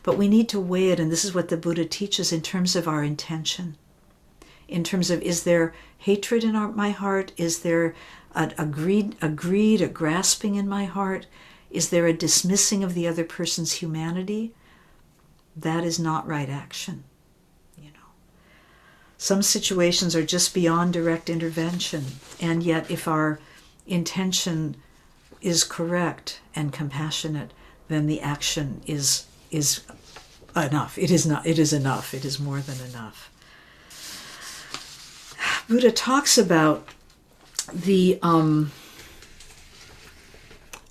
But 0.04 0.18
we 0.18 0.28
need 0.28 0.48
to 0.50 0.60
weigh 0.60 0.92
it, 0.92 1.00
and 1.00 1.12
this 1.12 1.26
is 1.26 1.34
what 1.34 1.50
the 1.50 1.58
Buddha 1.58 1.86
teaches 1.86 2.32
in 2.32 2.42
terms 2.42 2.76
of 2.76 2.88
our 2.88 3.04
intention. 3.04 3.76
In 4.68 4.84
terms 4.84 5.10
of, 5.10 5.22
is 5.22 5.44
there 5.44 5.74
hatred 5.98 6.44
in 6.44 6.56
our, 6.56 6.72
my 6.72 6.92
heart? 6.92 7.32
Is 7.38 7.60
there 7.60 7.96
a, 8.36 8.52
a, 8.58 8.66
greed, 8.66 9.16
a 9.22 9.30
greed, 9.30 9.82
a 9.82 9.88
grasping 9.88 10.56
in 10.56 10.68
my 10.68 10.86
heart? 10.86 11.28
Is 11.70 11.90
there 11.90 12.08
a 12.08 12.14
dismissing 12.14 12.84
of 12.84 12.94
the 12.94 13.08
other 13.08 13.24
person's 13.24 13.74
humanity? 13.74 14.54
That 15.56 15.84
is 15.84 16.00
not 16.00 16.28
right 16.28 16.50
action. 16.50 17.04
You 17.78 17.92
know. 17.92 18.12
Some 19.18 19.42
situations 19.42 20.16
are 20.16 20.26
just 20.26 20.54
beyond 20.54 20.94
direct 20.94 21.30
intervention, 21.30 22.06
and 22.40 22.64
yet 22.64 22.90
if 22.90 23.08
our 23.08 23.40
intention 23.88 24.78
is 25.42 25.64
correct 25.64 26.40
and 26.56 26.72
compassionate, 26.72 27.52
then 27.88 28.08
the 28.08 28.22
action 28.22 28.82
is 28.86 29.26
is 29.50 29.82
enough. 30.56 30.98
It 30.98 31.12
is 31.12 31.26
not. 31.26 31.46
It 31.46 31.60
is 31.60 31.74
enough. 31.74 32.14
It 32.14 32.26
is 32.26 32.40
more 32.40 32.60
than 32.60 32.80
enough. 32.90 33.30
Buddha 35.68 35.92
talks 35.92 36.38
about 36.38 36.88
the 37.74 38.20
um, 38.22 38.72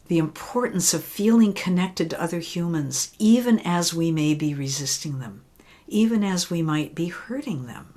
the 0.09 0.19
importance 0.19 0.93
of 0.93 1.05
feeling 1.05 1.53
connected 1.53 2.11
to 2.11 2.21
other 2.21 2.41
humans, 2.41 3.15
even 3.21 3.61
as 3.61 3.95
we 3.95 4.11
may 4.11 4.35
be 4.35 4.53
resisting 4.53 5.21
them, 5.21 5.45
even 5.87 6.25
as 6.25 6.51
we 6.51 6.63
might 6.63 6.97
be 6.97 7.07
hurting 7.07 7.67
them. 7.67 7.95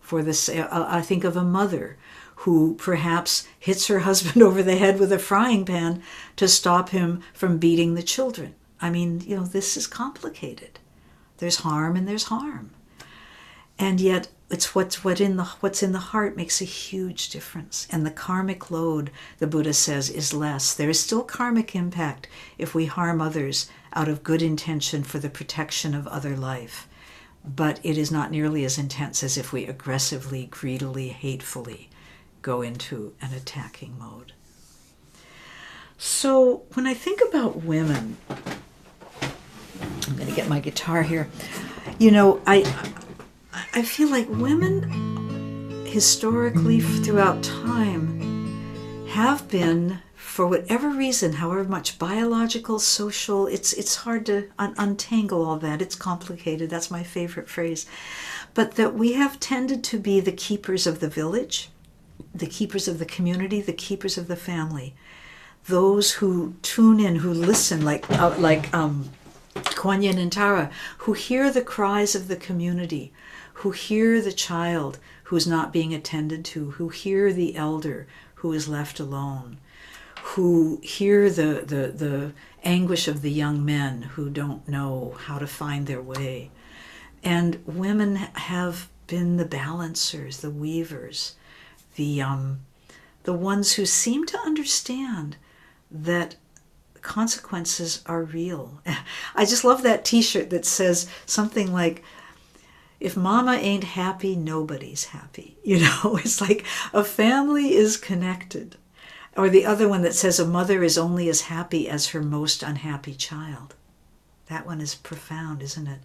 For 0.00 0.22
this, 0.22 0.48
uh, 0.48 0.66
I 0.70 1.02
think 1.02 1.24
of 1.24 1.36
a 1.36 1.44
mother 1.44 1.98
who 2.36 2.74
perhaps 2.76 3.46
hits 3.58 3.86
her 3.88 3.98
husband 4.08 4.42
over 4.42 4.62
the 4.62 4.76
head 4.76 4.98
with 4.98 5.12
a 5.12 5.18
frying 5.18 5.66
pan 5.66 6.02
to 6.36 6.48
stop 6.48 6.88
him 6.88 7.20
from 7.34 7.58
beating 7.58 7.94
the 7.94 8.02
children. 8.02 8.54
I 8.80 8.88
mean, 8.88 9.20
you 9.20 9.36
know, 9.36 9.44
this 9.44 9.76
is 9.76 9.86
complicated. 9.86 10.80
There's 11.36 11.56
harm 11.56 11.96
and 11.96 12.08
there's 12.08 12.24
harm. 12.24 12.70
And 13.78 14.00
yet 14.00 14.28
it's 14.52 14.74
what's 14.74 15.02
what 15.02 15.18
in 15.20 15.36
the 15.36 15.44
what's 15.60 15.82
in 15.82 15.92
the 15.92 15.98
heart 15.98 16.36
makes 16.36 16.60
a 16.60 16.66
huge 16.66 17.30
difference. 17.30 17.88
And 17.90 18.04
the 18.04 18.10
karmic 18.10 18.70
load, 18.70 19.10
the 19.38 19.46
Buddha 19.46 19.72
says, 19.72 20.10
is 20.10 20.34
less. 20.34 20.74
There 20.74 20.90
is 20.90 21.00
still 21.00 21.24
karmic 21.24 21.74
impact 21.74 22.28
if 22.58 22.74
we 22.74 22.84
harm 22.84 23.22
others 23.22 23.70
out 23.94 24.08
of 24.08 24.22
good 24.22 24.42
intention 24.42 25.04
for 25.04 25.18
the 25.18 25.30
protection 25.30 25.94
of 25.94 26.06
other 26.06 26.36
life. 26.36 26.86
But 27.44 27.80
it 27.82 27.96
is 27.96 28.12
not 28.12 28.30
nearly 28.30 28.64
as 28.64 28.78
intense 28.78 29.22
as 29.22 29.38
if 29.38 29.52
we 29.52 29.66
aggressively, 29.66 30.46
greedily, 30.46 31.08
hatefully 31.08 31.88
go 32.42 32.60
into 32.60 33.14
an 33.22 33.32
attacking 33.32 33.98
mode. 33.98 34.32
So 35.96 36.64
when 36.74 36.86
I 36.86 36.94
think 36.94 37.20
about 37.26 37.62
women, 37.62 38.16
I'm 38.30 40.16
going 40.16 40.28
to 40.28 40.34
get 40.34 40.48
my 40.48 40.60
guitar 40.60 41.02
here. 41.02 41.28
You 41.98 42.10
know, 42.10 42.40
I 42.46 42.64
I 43.52 43.82
feel 43.82 44.08
like 44.08 44.28
women 44.28 45.84
historically 45.86 46.80
throughout 46.80 47.42
time 47.42 49.06
have 49.08 49.48
been 49.48 49.98
for 50.14 50.46
whatever 50.46 50.88
reason, 50.88 51.34
however 51.34 51.64
much 51.64 51.98
biological, 51.98 52.78
social, 52.78 53.46
it's 53.46 53.74
it's 53.74 53.96
hard 53.96 54.24
to 54.26 54.48
un- 54.58 54.74
untangle 54.78 55.44
all 55.44 55.58
that. 55.58 55.82
It's 55.82 55.94
complicated. 55.94 56.70
That's 56.70 56.90
my 56.90 57.02
favorite 57.02 57.50
phrase. 57.50 57.84
But 58.54 58.76
that 58.76 58.94
we 58.94 59.12
have 59.12 59.38
tended 59.38 59.84
to 59.84 59.98
be 59.98 60.20
the 60.20 60.32
keepers 60.32 60.86
of 60.86 61.00
the 61.00 61.08
village, 61.08 61.68
the 62.34 62.46
keepers 62.46 62.88
of 62.88 62.98
the 62.98 63.04
community, 63.04 63.60
the 63.60 63.74
keepers 63.74 64.16
of 64.16 64.28
the 64.28 64.36
family. 64.36 64.94
Those 65.66 66.12
who 66.12 66.54
tune 66.62 66.98
in, 66.98 67.16
who 67.16 67.32
listen, 67.34 67.84
like 67.84 68.10
uh, 68.10 68.34
like 68.38 68.72
um, 68.72 69.10
Kuan 69.54 70.02
Yin 70.02 70.18
and 70.18 70.32
Tara, 70.32 70.70
who 70.98 71.12
hear 71.12 71.50
the 71.50 71.60
cries 71.60 72.14
of 72.14 72.28
the 72.28 72.36
community, 72.36 73.12
who 73.62 73.70
hear 73.70 74.20
the 74.20 74.32
child 74.32 74.98
who 75.24 75.36
is 75.36 75.46
not 75.46 75.72
being 75.72 75.94
attended 75.94 76.44
to, 76.44 76.72
who 76.72 76.88
hear 76.88 77.32
the 77.32 77.54
elder 77.54 78.08
who 78.34 78.52
is 78.52 78.66
left 78.66 78.98
alone, 78.98 79.56
who 80.20 80.80
hear 80.82 81.30
the, 81.30 81.62
the, 81.64 81.92
the 81.94 82.32
anguish 82.64 83.06
of 83.06 83.22
the 83.22 83.30
young 83.30 83.64
men 83.64 84.02
who 84.02 84.28
don't 84.28 84.66
know 84.66 85.14
how 85.26 85.38
to 85.38 85.46
find 85.46 85.86
their 85.86 86.02
way. 86.02 86.50
And 87.22 87.62
women 87.64 88.16
have 88.16 88.88
been 89.06 89.36
the 89.36 89.44
balancers, 89.44 90.38
the 90.38 90.50
weavers, 90.50 91.36
the, 91.94 92.20
um, 92.20 92.62
the 93.22 93.32
ones 93.32 93.74
who 93.74 93.86
seem 93.86 94.26
to 94.26 94.40
understand 94.40 95.36
that 95.88 96.34
consequences 97.00 98.02
are 98.06 98.24
real. 98.24 98.80
I 99.36 99.44
just 99.44 99.62
love 99.62 99.84
that 99.84 100.04
t 100.04 100.20
shirt 100.20 100.50
that 100.50 100.64
says 100.64 101.08
something 101.26 101.72
like, 101.72 102.02
if 103.02 103.16
mama 103.16 103.54
ain't 103.54 103.82
happy, 103.84 104.36
nobody's 104.36 105.06
happy. 105.06 105.58
You 105.64 105.80
know, 105.80 106.16
it's 106.16 106.40
like 106.40 106.64
a 106.92 107.02
family 107.04 107.74
is 107.74 107.96
connected. 107.96 108.76
Or 109.36 109.48
the 109.48 109.64
other 109.64 109.88
one 109.88 110.02
that 110.02 110.14
says 110.14 110.38
a 110.38 110.46
mother 110.46 110.82
is 110.82 110.98
only 110.98 111.28
as 111.28 111.42
happy 111.42 111.88
as 111.88 112.08
her 112.08 112.22
most 112.22 112.62
unhappy 112.62 113.14
child. 113.14 113.74
That 114.46 114.66
one 114.66 114.80
is 114.80 114.94
profound, 114.94 115.62
isn't 115.62 115.86
it? 115.86 116.00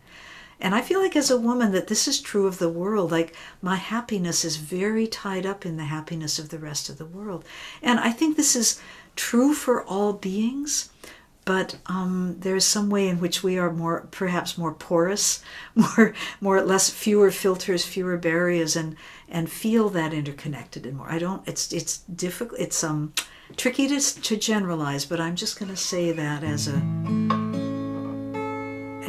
And 0.60 0.74
I 0.74 0.82
feel 0.82 1.00
like 1.00 1.16
as 1.16 1.30
a 1.30 1.40
woman 1.40 1.72
that 1.74 1.88
this 1.88 2.08
is 2.08 2.20
true 2.20 2.48
of 2.48 2.58
the 2.58 2.70
world. 2.70 3.12
Like 3.12 3.36
my 3.62 3.76
happiness 3.76 4.44
is 4.44 4.58
very 4.58 5.06
tied 5.06 5.46
up 5.46 5.66
in 5.66 5.78
the 5.78 5.86
happiness 5.86 6.40
of 6.40 6.50
the 6.50 6.60
rest 6.60 6.90
of 6.90 6.98
the 6.98 7.06
world. 7.06 7.46
And 7.82 8.00
I 8.00 8.12
think 8.12 8.38
this 8.38 8.56
is 8.56 8.82
true 9.16 9.54
for 9.54 9.84
all 9.84 10.14
beings, 10.14 10.90
but 11.48 11.78
um, 11.86 12.36
there's 12.40 12.66
some 12.66 12.90
way 12.90 13.08
in 13.08 13.22
which 13.22 13.42
we 13.42 13.58
are 13.58 13.72
more, 13.72 14.10
perhaps 14.12 14.58
more 14.58 14.74
porous, 14.74 15.42
more, 15.76 16.14
more 16.42 16.62
less, 16.62 16.90
fewer 16.90 17.32
filters, 17.32 17.86
fewer 17.86 18.18
barriers, 18.18 18.76
and 18.76 18.98
and 19.30 19.50
feel 19.50 19.90
that 19.90 20.14
interconnected 20.14 20.86
and 20.86 20.98
more. 20.98 21.10
I 21.10 21.20
don't. 21.20 21.48
It's 21.48 21.72
it's 21.72 22.00
difficult. 22.00 22.60
It's 22.60 22.84
um 22.84 23.14
tricky 23.56 23.88
to 23.88 24.00
to 24.00 24.36
generalize, 24.36 25.06
but 25.06 25.22
I'm 25.22 25.38
just 25.38 25.58
going 25.58 25.72
to 25.72 25.78
say 25.78 26.12
that 26.12 26.44
as 26.44 26.68
a 26.68 26.82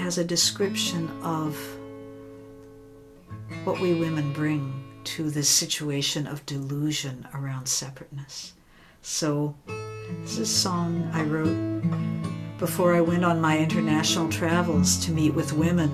as 0.00 0.16
a 0.16 0.24
description 0.24 1.10
of 1.24 1.58
what 3.64 3.80
we 3.80 3.94
women 3.94 4.32
bring 4.32 4.84
to 5.02 5.28
this 5.28 5.48
situation 5.48 6.28
of 6.28 6.46
delusion 6.46 7.26
around 7.34 7.66
separateness. 7.66 8.52
So 9.02 9.56
this 9.66 10.32
is 10.32 10.38
a 10.38 10.46
song 10.46 11.10
I 11.12 11.24
wrote 11.24 12.17
before 12.58 12.94
I 12.94 13.00
went 13.00 13.24
on 13.24 13.40
my 13.40 13.56
international 13.56 14.28
travels 14.28 14.98
to 15.04 15.12
meet 15.12 15.32
with 15.32 15.52
women 15.52 15.90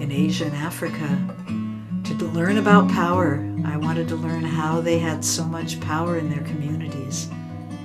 in 0.00 0.12
Asia 0.12 0.44
and 0.44 0.54
Africa 0.54 1.08
to 2.04 2.26
learn 2.26 2.58
about 2.58 2.88
power. 2.90 3.44
I 3.64 3.76
wanted 3.76 4.08
to 4.08 4.16
learn 4.16 4.42
how 4.42 4.80
they 4.80 4.98
had 4.98 5.24
so 5.24 5.44
much 5.44 5.80
power 5.80 6.18
in 6.18 6.30
their 6.30 6.42
communities 6.42 7.28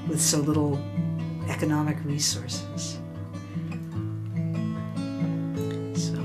with 0.07 0.21
so 0.21 0.39
little 0.39 0.77
economic 1.49 1.97
resources. 2.03 2.99
So, 5.95 6.19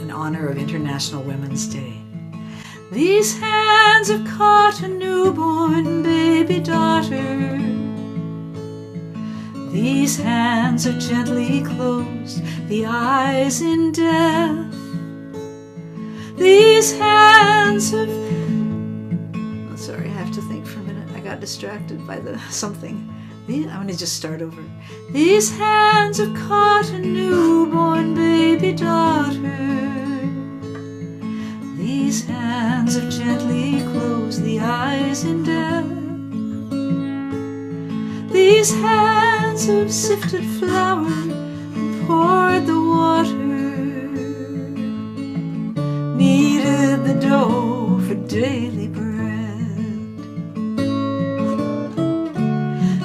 in 0.00 0.10
honor 0.10 0.48
of 0.48 0.58
International 0.58 1.22
Women's 1.22 1.66
Day. 1.66 2.00
These 2.90 3.38
hands 3.38 4.08
have 4.08 4.26
caught 4.26 4.80
a 4.82 4.88
newborn 4.88 6.02
baby 6.02 6.60
daughter. 6.60 7.81
These 9.72 10.18
hands 10.18 10.86
are 10.86 10.98
gently 10.98 11.62
closed, 11.62 12.42
the 12.68 12.84
eyes 12.84 13.62
in 13.62 13.92
death. 13.92 14.70
These 16.36 16.92
hands 16.98 17.90
have. 17.92 18.10
Oh, 19.70 19.76
sorry, 19.76 20.10
I 20.10 20.12
have 20.12 20.30
to 20.32 20.42
think 20.42 20.66
for 20.66 20.80
a 20.80 20.82
minute. 20.82 21.08
I 21.16 21.20
got 21.20 21.40
distracted 21.40 22.06
by 22.06 22.18
the 22.18 22.38
something. 22.50 23.08
I'm 23.48 23.64
going 23.64 23.88
to 23.88 23.96
just 23.96 24.14
start 24.16 24.42
over. 24.42 24.62
These 25.10 25.56
hands 25.56 26.18
have 26.18 26.34
caught 26.34 26.90
a 26.90 26.98
newborn 26.98 28.14
baby 28.14 28.74
daughter. 28.74 29.40
These 31.78 32.26
hands 32.26 32.96
have 32.96 33.10
gently 33.10 33.80
closed 33.92 34.42
the 34.44 34.60
eyes 34.60 35.24
in 35.24 35.44
death. 35.44 35.86
These 38.32 38.72
hands 38.74 39.31
have 39.66 39.92
sifted 39.92 40.44
flour 40.58 41.06
and 41.06 42.06
poured 42.06 42.66
the 42.66 42.80
water. 42.80 43.32
Kneaded 46.16 47.04
the 47.04 47.14
dough 47.20 48.00
for 48.06 48.14
daily 48.14 48.88
bread. 48.88 49.12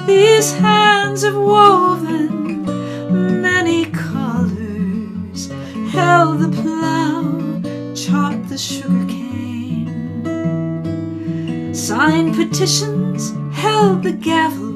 These 0.06 0.52
hands 0.54 1.22
have 1.22 1.36
woven 1.36 2.64
many 3.40 3.84
colors, 3.86 5.50
held 5.90 6.40
the 6.40 6.50
plow, 6.60 7.22
chopped 7.94 8.48
the 8.48 8.58
sugar 8.58 9.06
cane, 9.06 10.14
signed 11.72 12.34
petitions, 12.34 13.32
held 13.52 14.02
the 14.02 14.12
gavel, 14.12 14.67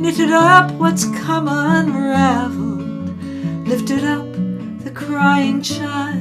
knitted 0.00 0.30
up 0.30 0.70
what's 0.72 1.04
come 1.20 1.46
unraveled, 1.46 3.22
lifted 3.68 4.02
up 4.02 4.26
the 4.82 4.90
crying 4.90 5.60
child, 5.60 6.16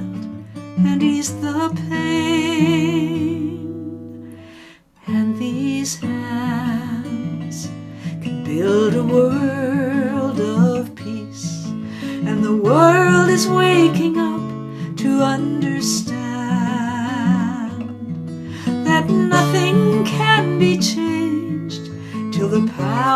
and 0.78 1.02
eased 1.02 1.42
the 1.42 1.70
pain. 1.90 3.39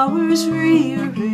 The 0.04 0.10
power's 0.10 1.33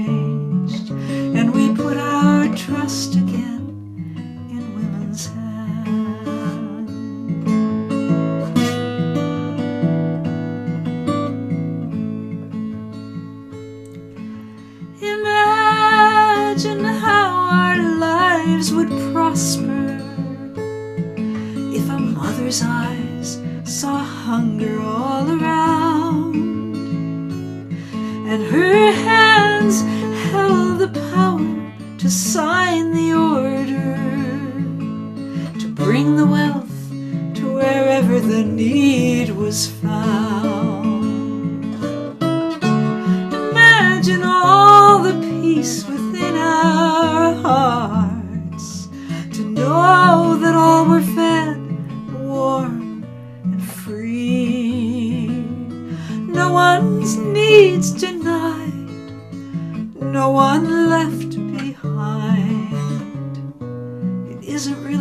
isn't 64.59 64.83
really 64.83 64.99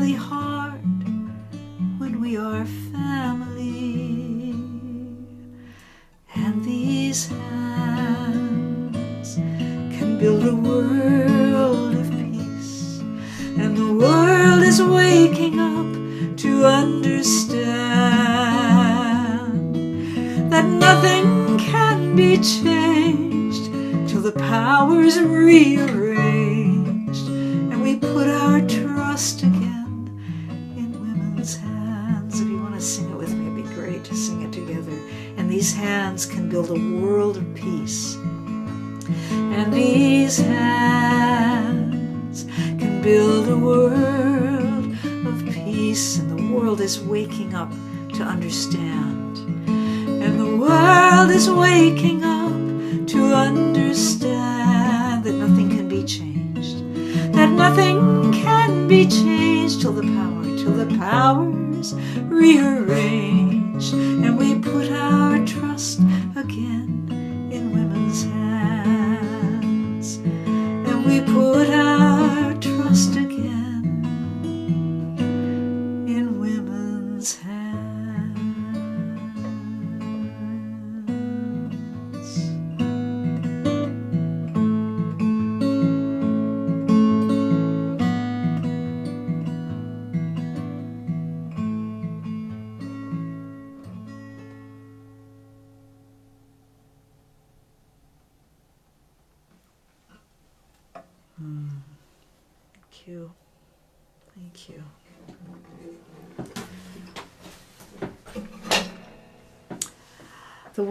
changed 59.68 59.82
till 59.82 59.92
the 59.92 60.02
power, 60.02 60.44
till 60.56 60.72
the 60.72 60.86
powers 60.98 61.94
rearrange. 62.30 63.92
And 63.92 64.38
we 64.38 64.58
put 64.58 64.90
our 64.90 65.44
trust 65.44 66.00
again 66.36 67.08
in 67.52 67.72
women's 67.72 68.24
hands. 68.24 70.16
And 70.16 71.04
we 71.04 71.20
put 71.20 71.68
our 71.68 71.87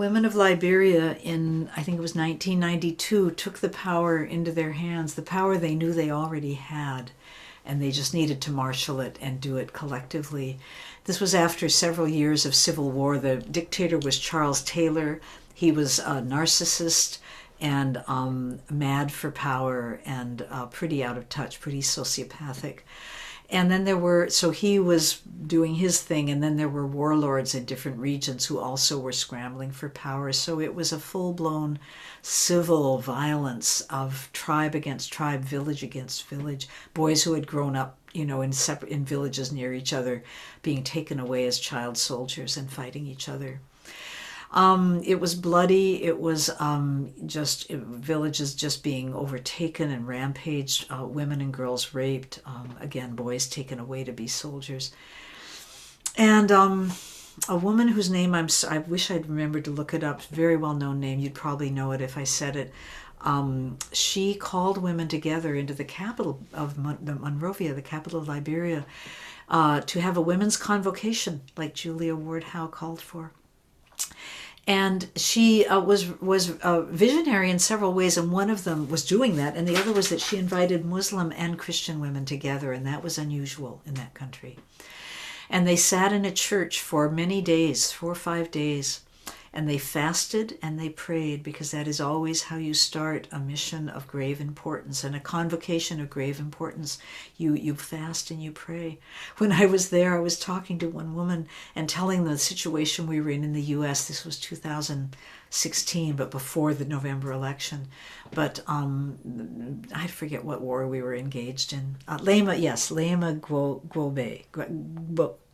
women 0.07 0.23
of 0.23 0.35
Liberia 0.35 1.17
in, 1.17 1.69
I 1.75 1.83
think 1.83 1.97
it 1.97 2.01
was 2.01 2.15
1992, 2.15 3.31
took 3.31 3.59
the 3.59 3.67
power 3.67 4.23
into 4.23 4.53
their 4.53 4.71
hands, 4.71 5.15
the 5.15 5.21
power 5.21 5.57
they 5.57 5.75
knew 5.75 5.91
they 5.91 6.09
already 6.09 6.53
had, 6.53 7.11
and 7.65 7.81
they 7.81 7.91
just 7.91 8.13
needed 8.13 8.39
to 8.39 8.51
marshal 8.51 9.01
it 9.01 9.19
and 9.21 9.41
do 9.41 9.57
it 9.57 9.73
collectively. 9.73 10.59
This 11.03 11.19
was 11.19 11.35
after 11.35 11.67
several 11.67 12.07
years 12.07 12.45
of 12.45 12.55
civil 12.55 12.89
war. 12.89 13.17
The 13.17 13.35
dictator 13.35 13.97
was 13.97 14.17
Charles 14.17 14.63
Taylor. 14.63 15.19
He 15.53 15.73
was 15.73 15.99
a 15.99 16.21
narcissist 16.21 17.17
and 17.59 18.01
um, 18.07 18.61
mad 18.69 19.11
for 19.11 19.29
power 19.29 19.99
and 20.05 20.47
uh, 20.49 20.67
pretty 20.67 21.03
out 21.03 21.17
of 21.17 21.27
touch, 21.27 21.59
pretty 21.59 21.81
sociopathic. 21.81 22.79
And 23.49 23.71
then 23.71 23.85
there 23.85 23.97
were 23.97 24.29
so 24.29 24.51
he 24.51 24.77
was 24.77 25.21
doing 25.45 25.75
his 25.75 26.01
thing 26.01 26.29
and 26.29 26.43
then 26.43 26.57
there 26.57 26.67
were 26.67 26.85
warlords 26.85 27.55
in 27.55 27.63
different 27.63 27.97
regions 27.97 28.45
who 28.45 28.59
also 28.59 28.99
were 28.99 29.13
scrambling 29.13 29.71
for 29.71 29.87
power. 29.89 30.33
So 30.33 30.59
it 30.59 30.75
was 30.75 30.91
a 30.91 30.99
full-blown 30.99 31.79
civil 32.21 32.97
violence 32.97 33.81
of 33.89 34.29
tribe 34.33 34.75
against 34.75 35.13
tribe 35.13 35.41
village 35.41 35.83
against 35.83 36.27
village 36.27 36.67
boys 36.93 37.23
who 37.23 37.33
had 37.33 37.47
grown 37.47 37.75
up 37.75 37.97
you 38.11 38.25
know 38.25 38.41
in 38.41 38.51
separate 38.51 38.91
in 38.91 39.05
villages 39.05 39.51
near 39.51 39.73
each 39.73 39.93
other 39.93 40.23
being 40.61 40.83
taken 40.83 41.19
away 41.19 41.45
as 41.45 41.59
child 41.59 41.97
soldiers 41.97 42.57
and 42.57 42.69
fighting 42.69 43.05
each 43.05 43.29
other 43.29 43.61
um, 44.51 45.01
it 45.03 45.19
was 45.19 45.35
bloody. 45.35 46.03
It 46.03 46.19
was 46.19 46.49
um, 46.59 47.11
just 47.25 47.69
it, 47.69 47.79
villages 47.79 48.55
just 48.55 48.83
being 48.83 49.13
overtaken 49.13 49.91
and 49.91 50.07
rampaged, 50.07 50.91
uh, 50.91 51.05
women 51.05 51.41
and 51.41 51.53
girls 51.53 51.93
raped, 51.93 52.39
um, 52.45 52.75
again, 52.79 53.15
boys 53.15 53.47
taken 53.47 53.79
away 53.79 54.03
to 54.03 54.11
be 54.11 54.27
soldiers. 54.27 54.91
And 56.15 56.51
um, 56.51 56.91
a 57.49 57.57
woman 57.57 57.89
whose 57.89 58.09
name 58.09 58.33
I'm, 58.33 58.47
I 58.69 58.79
wish 58.79 59.11
I'd 59.11 59.27
remembered 59.27 59.65
to 59.65 59.71
look 59.71 59.93
it 59.93 60.03
up, 60.03 60.23
very 60.23 60.57
well 60.57 60.73
known 60.73 60.99
name, 60.99 61.19
you'd 61.19 61.33
probably 61.35 61.69
know 61.69 61.91
it 61.91 62.01
if 62.01 62.17
I 62.17 62.23
said 62.23 62.55
it. 62.55 62.73
Um, 63.21 63.77
she 63.91 64.35
called 64.35 64.77
women 64.77 65.07
together 65.07 65.55
into 65.55 65.73
the 65.73 65.83
capital 65.83 66.39
of 66.53 66.77
Mon- 66.77 66.99
the 67.01 67.15
Monrovia, 67.15 67.73
the 67.73 67.81
capital 67.81 68.19
of 68.19 68.27
Liberia, 68.27 68.85
uh, 69.49 69.81
to 69.81 69.99
have 69.99 70.17
a 70.17 70.21
women's 70.21 70.55
convocation 70.55 71.41
like 71.57 71.73
Julia 71.73 72.15
Ward 72.15 72.43
Howe 72.43 72.67
called 72.67 73.01
for 73.01 73.31
and 74.67 75.09
she 75.15 75.65
uh, 75.65 75.79
was 75.79 76.19
was 76.19 76.47
visionary 76.89 77.49
in 77.49 77.57
several 77.57 77.93
ways 77.93 78.17
and 78.17 78.31
one 78.31 78.49
of 78.49 78.65
them 78.65 78.89
was 78.89 79.05
doing 79.05 79.37
that 79.37 79.55
and 79.55 79.67
the 79.67 79.77
other 79.77 79.93
was 79.93 80.09
that 80.09 80.21
she 80.21 80.37
invited 80.37 80.85
muslim 80.85 81.31
and 81.37 81.57
christian 81.57 81.99
women 82.01 82.25
together 82.25 82.73
and 82.73 82.85
that 82.85 83.03
was 83.03 83.17
unusual 83.17 83.81
in 83.85 83.93
that 83.95 84.13
country. 84.13 84.57
And 85.49 85.65
they 85.65 85.77
sat 85.77 86.11
in 86.11 86.25
a 86.25 86.31
church 86.31 86.81
for 86.81 87.09
many 87.09 87.41
days 87.41 87.91
four 87.91 88.11
or 88.11 88.15
five 88.15 88.51
days 88.51 89.01
and 89.57 89.67
they 89.67 89.79
fasted 89.79 90.55
and 90.61 90.79
they 90.79 90.87
prayed 90.87 91.41
because 91.41 91.71
that 91.71 91.87
is 91.87 91.99
always 91.99 92.43
how 92.43 92.57
you 92.57 92.75
start 92.75 93.27
a 93.31 93.39
mission 93.39 93.89
of 93.89 94.07
grave 94.07 94.39
importance 94.39 95.03
and 95.03 95.15
a 95.15 95.19
convocation 95.19 95.99
of 95.99 96.11
grave 96.11 96.39
importance. 96.39 96.99
You 97.37 97.55
you 97.55 97.73
fast 97.73 98.29
and 98.29 98.41
you 98.41 98.51
pray. 98.51 98.99
When 99.39 99.51
i 99.51 99.65
was 99.65 99.89
there 99.89 100.15
i 100.15 100.19
was 100.19 100.37
talking 100.37 100.77
to 100.79 100.87
one 100.87 101.15
woman 101.15 101.47
and 101.75 101.89
telling 101.89 102.23
the 102.23 102.37
situation 102.37 103.07
we 103.07 103.19
were 103.19 103.31
in 103.31 103.43
in 103.43 103.53
the 103.53 103.63
us 103.63 104.07
this 104.07 104.23
was 104.23 104.39
2016 104.39 106.15
but 106.15 106.29
before 106.29 106.75
the 106.75 106.85
november 106.85 107.31
election. 107.31 107.87
But 108.31 108.59
um, 108.67 109.81
i 109.91 110.05
forget 110.05 110.45
what 110.45 110.61
war 110.61 110.87
we 110.87 111.01
were 111.01 111.15
engaged 111.15 111.73
in. 111.73 111.95
Uh, 112.07 112.19
Leymah 112.19 112.61
yes 112.61 112.91
Leymah 112.91 113.39
Gbowee 113.39 114.43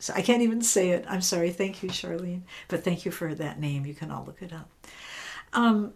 so 0.03 0.13
I 0.13 0.21
can't 0.21 0.41
even 0.41 0.61
say 0.61 0.89
it. 0.89 1.05
I'm 1.07 1.21
sorry. 1.21 1.49
Thank 1.49 1.81
you, 1.81 1.87
Charlene. 1.87 2.41
But 2.67 2.83
thank 2.83 3.05
you 3.05 3.11
for 3.11 3.33
that 3.35 3.57
name. 3.57 3.85
You 3.85 3.93
can 3.93 4.11
all 4.11 4.25
look 4.25 4.41
it 4.41 4.51
up. 4.51 4.69
Um, 5.53 5.93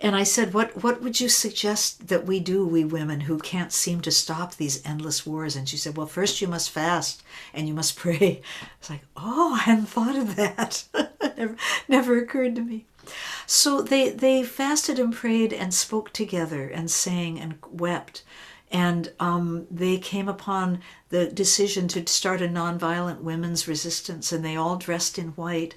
and 0.00 0.16
I 0.16 0.24
said, 0.24 0.52
what, 0.52 0.82
what 0.82 1.00
would 1.00 1.20
you 1.20 1.28
suggest 1.28 2.08
that 2.08 2.26
we 2.26 2.40
do, 2.40 2.66
we 2.66 2.84
women 2.84 3.20
who 3.20 3.38
can't 3.38 3.72
seem 3.72 4.00
to 4.00 4.10
stop 4.10 4.56
these 4.56 4.84
endless 4.84 5.24
wars? 5.24 5.54
And 5.54 5.68
she 5.68 5.76
said, 5.76 5.96
well, 5.96 6.08
first 6.08 6.40
you 6.40 6.48
must 6.48 6.70
fast 6.70 7.22
and 7.54 7.68
you 7.68 7.74
must 7.74 7.96
pray. 7.96 8.42
It's 8.80 8.90
like, 8.90 9.04
oh, 9.16 9.54
I 9.54 9.58
hadn't 9.58 9.86
thought 9.86 10.16
of 10.16 10.34
that. 10.34 10.82
never, 11.36 11.56
never 11.86 12.18
occurred 12.18 12.56
to 12.56 12.62
me. 12.62 12.86
So 13.46 13.82
they, 13.82 14.10
they 14.10 14.42
fasted 14.42 14.98
and 14.98 15.14
prayed 15.14 15.52
and 15.52 15.72
spoke 15.72 16.12
together 16.12 16.66
and 16.66 16.90
sang 16.90 17.38
and 17.38 17.54
wept 17.70 18.24
and 18.70 19.12
um, 19.18 19.66
they 19.70 19.98
came 19.98 20.28
upon 20.28 20.80
the 21.08 21.26
decision 21.26 21.88
to 21.88 22.06
start 22.06 22.42
a 22.42 22.48
nonviolent 22.48 23.20
women's 23.20 23.66
resistance, 23.66 24.30
and 24.32 24.44
they 24.44 24.56
all 24.56 24.76
dressed 24.76 25.18
in 25.18 25.28
white. 25.28 25.74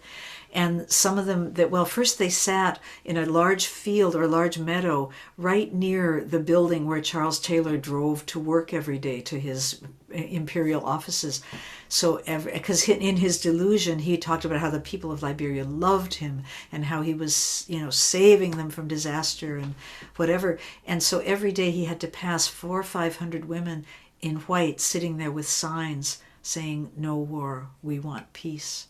And 0.53 0.89
some 0.91 1.17
of 1.17 1.25
them 1.25 1.53
that 1.53 1.71
well, 1.71 1.85
first 1.85 2.19
they 2.19 2.29
sat 2.29 2.79
in 3.05 3.15
a 3.15 3.25
large 3.25 3.67
field 3.67 4.15
or 4.15 4.27
large 4.27 4.57
meadow 4.57 5.09
right 5.37 5.73
near 5.73 6.21
the 6.23 6.39
building 6.39 6.85
where 6.85 6.99
Charles 6.99 7.39
Taylor 7.39 7.77
drove 7.77 8.25
to 8.27 8.39
work 8.39 8.73
every 8.73 8.99
day 8.99 9.21
to 9.21 9.39
his 9.39 9.81
imperial 10.11 10.85
offices. 10.85 11.41
So, 11.89 12.21
because 12.25 12.87
in 12.87 13.17
his 13.17 13.41
delusion, 13.41 13.99
he 13.99 14.17
talked 14.17 14.45
about 14.45 14.59
how 14.59 14.69
the 14.69 14.79
people 14.79 15.11
of 15.11 15.23
Liberia 15.23 15.63
loved 15.65 16.15
him 16.15 16.43
and 16.71 16.85
how 16.85 17.01
he 17.01 17.13
was, 17.13 17.65
you 17.67 17.79
know, 17.79 17.89
saving 17.89 18.51
them 18.51 18.69
from 18.69 18.87
disaster 18.87 19.57
and 19.57 19.75
whatever. 20.15 20.59
And 20.85 21.01
so 21.01 21.19
every 21.19 21.51
day 21.51 21.71
he 21.71 21.85
had 21.85 21.99
to 22.01 22.07
pass 22.07 22.47
four 22.47 22.79
or 22.79 22.83
five 22.83 23.17
hundred 23.17 23.45
women 23.45 23.85
in 24.21 24.37
white 24.37 24.79
sitting 24.79 25.17
there 25.17 25.31
with 25.31 25.47
signs 25.47 26.19
saying, 26.41 26.91
No 26.95 27.17
war, 27.17 27.69
we 27.81 27.99
want 27.99 28.33
peace. 28.33 28.87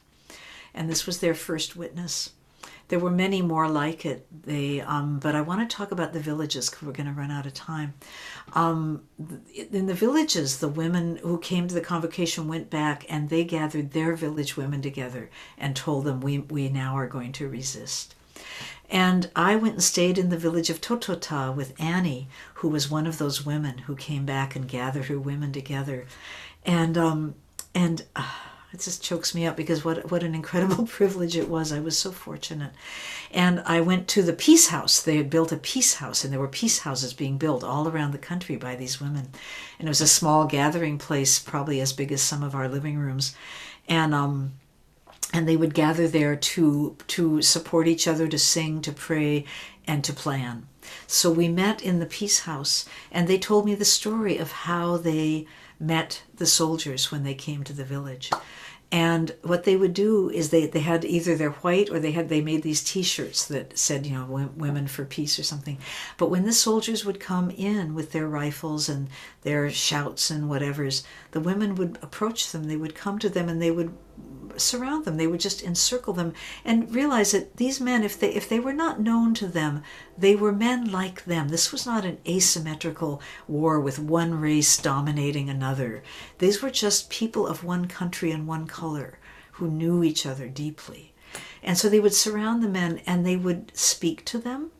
And 0.74 0.90
this 0.90 1.06
was 1.06 1.20
their 1.20 1.34
first 1.34 1.76
witness. 1.76 2.32
There 2.92 3.00
were 3.00 3.10
many 3.10 3.42
more 3.42 3.70
like 3.70 4.06
it. 4.06 4.28
They, 4.44 4.82
um, 4.82 5.18
but 5.20 5.34
I 5.34 5.40
want 5.40 5.62
to 5.62 5.74
talk 5.74 5.94
about 5.94 6.12
the 6.12 6.20
villages 6.20 6.70
because 6.70 6.84
we're 6.84 6.92
going 6.92 7.08
to 7.08 7.14
run 7.14 7.32
out 7.32 7.46
of 7.46 7.54
time. 7.54 7.94
Um, 8.52 9.04
in 9.72 9.86
the 9.86 9.94
villages, 9.94 10.60
the 10.60 10.68
women 10.68 11.16
who 11.16 11.40
came 11.40 11.70
to 11.70 11.74
the 11.74 11.80
convocation 11.80 12.50
went 12.50 12.70
back 12.70 13.06
and 13.08 13.30
they 13.30 13.46
gathered 13.46 13.92
their 13.92 14.14
village 14.18 14.58
women 14.58 14.82
together 14.82 15.30
and 15.58 15.74
told 15.74 16.04
them, 16.04 16.20
"We 16.20 16.40
we 16.40 16.68
now 16.68 16.98
are 16.98 17.08
going 17.08 17.32
to 17.32 17.48
resist." 17.48 18.14
And 18.90 19.32
I 19.38 19.56
went 19.56 19.76
and 19.76 19.84
stayed 19.84 20.18
in 20.18 20.28
the 20.28 20.38
village 20.38 20.70
of 20.70 20.82
Totota 20.82 21.56
with 21.56 21.80
Annie, 21.80 22.28
who 22.56 22.68
was 22.68 22.92
one 22.92 23.08
of 23.08 23.20
those 23.20 23.46
women 23.46 23.78
who 23.88 23.96
came 23.96 24.26
back 24.26 24.54
and 24.54 24.68
gathered 24.68 25.06
her 25.06 25.18
women 25.18 25.54
together, 25.54 26.08
and 26.66 26.98
um, 26.98 27.36
and. 27.74 28.04
Uh, 28.18 28.34
it 28.74 28.80
just 28.80 29.04
chokes 29.04 29.36
me 29.36 29.46
up 29.46 29.58
because 29.58 29.84
what 29.84 30.10
what 30.10 30.24
an 30.24 30.34
incredible 30.34 30.86
privilege 30.98 31.36
it 31.36 31.50
was. 31.50 31.72
I 31.72 31.80
was 31.80 31.98
so 31.98 32.12
fortunate. 32.12 32.72
And 33.30 33.62
I 33.66 33.82
went 33.82 34.08
to 34.10 34.22
the 34.22 34.34
Peace 34.34 34.68
House. 34.68 35.02
They 35.02 35.18
had 35.18 35.30
built 35.30 35.52
a 35.52 35.58
peace 35.58 35.96
house, 35.96 36.24
and 36.24 36.32
there 36.32 36.40
were 36.40 36.48
peace 36.48 36.80
houses 36.80 37.14
being 37.14 37.38
built 37.38 37.64
all 37.64 37.88
around 37.88 38.12
the 38.12 38.18
country 38.18 38.56
by 38.56 38.76
these 38.76 39.02
women. 39.02 39.30
And 39.78 39.88
it 39.88 39.90
was 39.90 40.02
a 40.02 40.08
small 40.08 40.46
gathering 40.46 40.98
place, 40.98 41.40
probably 41.40 41.82
as 41.82 41.94
big 41.94 42.12
as 42.12 42.22
some 42.22 42.44
of 42.44 42.56
our 42.56 42.70
living 42.70 42.98
rooms. 42.98 43.36
And 43.88 44.14
um, 44.14 44.54
and 45.34 45.48
they 45.48 45.58
would 45.58 45.74
gather 45.74 46.08
there 46.08 46.36
to 46.36 46.96
to 47.08 47.42
support 47.42 47.88
each 47.88 48.08
other, 48.08 48.28
to 48.28 48.40
sing, 48.40 48.82
to 48.82 48.92
pray, 48.92 49.46
and 49.86 50.04
to 50.04 50.14
plan. 50.14 50.68
So 51.08 51.32
we 51.32 51.48
met 51.48 51.82
in 51.82 52.00
the 52.00 52.06
Peace 52.06 52.40
House, 52.42 52.86
and 53.12 53.28
they 53.28 53.38
told 53.38 53.66
me 53.66 53.76
the 53.76 53.86
story 53.86 54.38
of 54.38 54.52
how 54.52 54.98
they 54.98 55.46
met 55.82 56.24
the 56.36 56.46
soldiers 56.46 57.12
when 57.12 57.24
they 57.24 57.34
came 57.34 57.64
to 57.64 57.74
the 57.74 57.84
village. 57.84 58.30
And 58.94 59.34
what 59.42 59.64
they 59.64 59.78
would 59.78 59.94
do 59.94 60.30
is 60.30 60.50
they, 60.50 60.66
they 60.66 60.82
had 60.82 61.06
either 61.06 61.36
their 61.36 61.52
white 61.52 61.90
or 61.90 61.98
they 61.98 62.12
had 62.12 62.28
they 62.28 62.42
made 62.42 62.62
these 62.62 62.84
t-shirts 62.84 63.46
that 63.46 63.80
said 63.80 64.06
you 64.06 64.14
know 64.14 64.50
women 64.56 64.88
for 64.88 65.06
peace 65.06 65.40
or 65.40 65.44
something. 65.44 65.78
But 66.18 66.30
when 66.30 66.44
the 66.44 66.52
soldiers 66.52 67.06
would 67.06 67.20
come 67.22 67.52
in 67.52 67.96
with 67.96 68.12
their 68.12 68.28
rifles 68.28 68.90
and 68.90 69.08
their 69.44 69.70
shouts 69.70 70.30
and 70.30 70.50
whatevers 70.50 71.04
the 71.32 71.40
women 71.40 71.76
would 71.76 71.98
approach 72.02 72.52
them. 72.52 72.66
They 72.66 72.76
would 72.76 72.96
come 72.96 73.18
to 73.20 73.30
them 73.30 73.48
and 73.48 73.62
they 73.62 73.72
would 73.72 73.96
surround 74.58 75.06
them. 75.06 75.18
They 75.18 75.28
would 75.28 75.40
just 75.40 75.64
encircle 75.64 76.14
them 76.14 76.34
and 76.64 76.94
realize 76.94 77.32
that 77.32 77.58
these 77.58 77.80
men, 77.80 78.04
if 78.04 78.20
they 78.20 78.34
if 78.34 78.48
they 78.48 78.60
were 78.60 78.74
not 78.74 79.00
known 79.00 79.34
to 79.36 79.48
them, 79.48 79.84
they 80.18 80.36
were 80.36 80.52
men 80.52 80.92
like 80.92 81.26
them. 81.26 81.50
This 81.50 81.72
was 81.72 81.86
not 81.86 82.06
an 82.06 82.20
asymmetrical 82.28 83.22
war 83.48 83.80
with 83.80 84.00
one 84.00 84.40
race 84.40 84.78
dominating 84.78 85.50
another. 85.50 86.04
These 86.40 86.62
were 86.62 86.70
just 86.70 87.10
people 87.10 87.48
of 87.48 87.64
one 87.64 87.88
country 87.88 88.32
and 88.32 88.48
one 88.48 88.68
color 88.68 89.20
who 89.54 89.70
knew 89.70 90.04
each 90.04 90.26
other 90.26 90.48
deeply. 90.48 91.14
And 91.64 91.78
so 91.78 91.90
they 91.90 92.00
would 92.00 92.14
surround 92.14 92.64
the 92.64 92.70
men 92.70 93.02
and 93.06 93.26
they 93.26 93.36
would 93.36 93.72
speak 93.76 94.26
to 94.26 94.38
them 94.38 94.72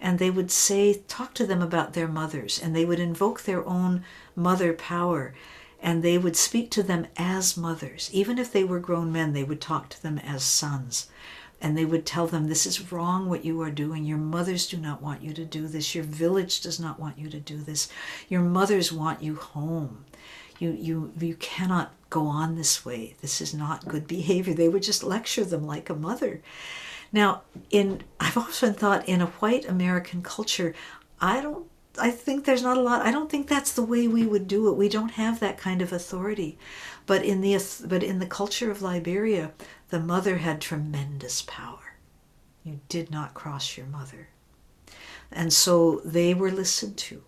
and 0.00 0.18
they 0.18 0.30
would 0.30 0.50
say, 0.50 1.02
talk 1.08 1.34
to 1.34 1.46
them 1.46 1.60
about 1.60 1.92
their 1.92 2.08
mothers, 2.08 2.58
and 2.58 2.74
they 2.74 2.86
would 2.86 2.98
invoke 2.98 3.42
their 3.42 3.66
own 3.66 4.02
mother 4.34 4.72
power 4.72 5.34
and 5.82 6.02
they 6.02 6.18
would 6.18 6.36
speak 6.36 6.70
to 6.70 6.82
them 6.82 7.06
as 7.16 7.56
mothers. 7.56 8.10
Even 8.12 8.38
if 8.38 8.52
they 8.52 8.64
were 8.64 8.80
grown 8.80 9.10
men, 9.10 9.32
they 9.32 9.44
would 9.44 9.60
talk 9.60 9.88
to 9.90 10.02
them 10.02 10.18
as 10.18 10.42
sons. 10.42 11.08
And 11.62 11.76
they 11.76 11.84
would 11.84 12.06
tell 12.06 12.26
them, 12.26 12.48
This 12.48 12.66
is 12.66 12.92
wrong 12.92 13.28
what 13.28 13.44
you 13.44 13.60
are 13.60 13.70
doing. 13.70 14.04
Your 14.04 14.18
mothers 14.18 14.66
do 14.66 14.76
not 14.76 15.02
want 15.02 15.22
you 15.22 15.32
to 15.34 15.44
do 15.44 15.68
this. 15.68 15.94
Your 15.94 16.04
village 16.04 16.60
does 16.60 16.80
not 16.80 16.98
want 16.98 17.18
you 17.18 17.28
to 17.28 17.40
do 17.40 17.58
this. 17.58 17.88
Your 18.28 18.40
mothers 18.40 18.92
want 18.92 19.22
you 19.22 19.34
home. 19.36 20.04
You, 20.58 20.72
you, 20.72 21.12
you 21.18 21.34
cannot 21.36 21.92
go 22.10 22.26
on 22.26 22.56
this 22.56 22.84
way. 22.84 23.14
This 23.20 23.40
is 23.40 23.54
not 23.54 23.88
good 23.88 24.06
behavior. 24.06 24.54
They 24.54 24.68
would 24.68 24.82
just 24.82 25.02
lecture 25.02 25.44
them 25.44 25.66
like 25.66 25.88
a 25.88 25.94
mother. 25.94 26.42
Now, 27.12 27.42
in 27.70 28.02
I've 28.18 28.36
often 28.36 28.74
thought 28.74 29.08
in 29.08 29.20
a 29.20 29.26
white 29.26 29.68
American 29.68 30.22
culture, 30.22 30.74
I 31.20 31.40
don't 31.40 31.66
I 31.98 32.10
think 32.10 32.44
there's 32.44 32.62
not 32.62 32.76
a 32.76 32.82
lot. 32.82 33.04
I 33.04 33.10
don't 33.10 33.30
think 33.30 33.48
that's 33.48 33.72
the 33.72 33.82
way 33.82 34.06
we 34.06 34.26
would 34.26 34.46
do 34.46 34.68
it. 34.68 34.76
We 34.76 34.88
don't 34.88 35.12
have 35.12 35.40
that 35.40 35.58
kind 35.58 35.82
of 35.82 35.92
authority. 35.92 36.58
But 37.06 37.24
in 37.24 37.40
the 37.40 37.58
but 37.86 38.02
in 38.02 38.18
the 38.18 38.26
culture 38.26 38.70
of 38.70 38.82
Liberia, 38.82 39.52
the 39.88 40.00
mother 40.00 40.38
had 40.38 40.60
tremendous 40.60 41.42
power. 41.42 41.96
You 42.62 42.80
did 42.88 43.10
not 43.10 43.34
cross 43.34 43.76
your 43.76 43.86
mother. 43.86 44.28
And 45.32 45.52
so 45.52 46.00
they 46.04 46.34
were 46.34 46.50
listened 46.50 46.96
to. 46.98 47.22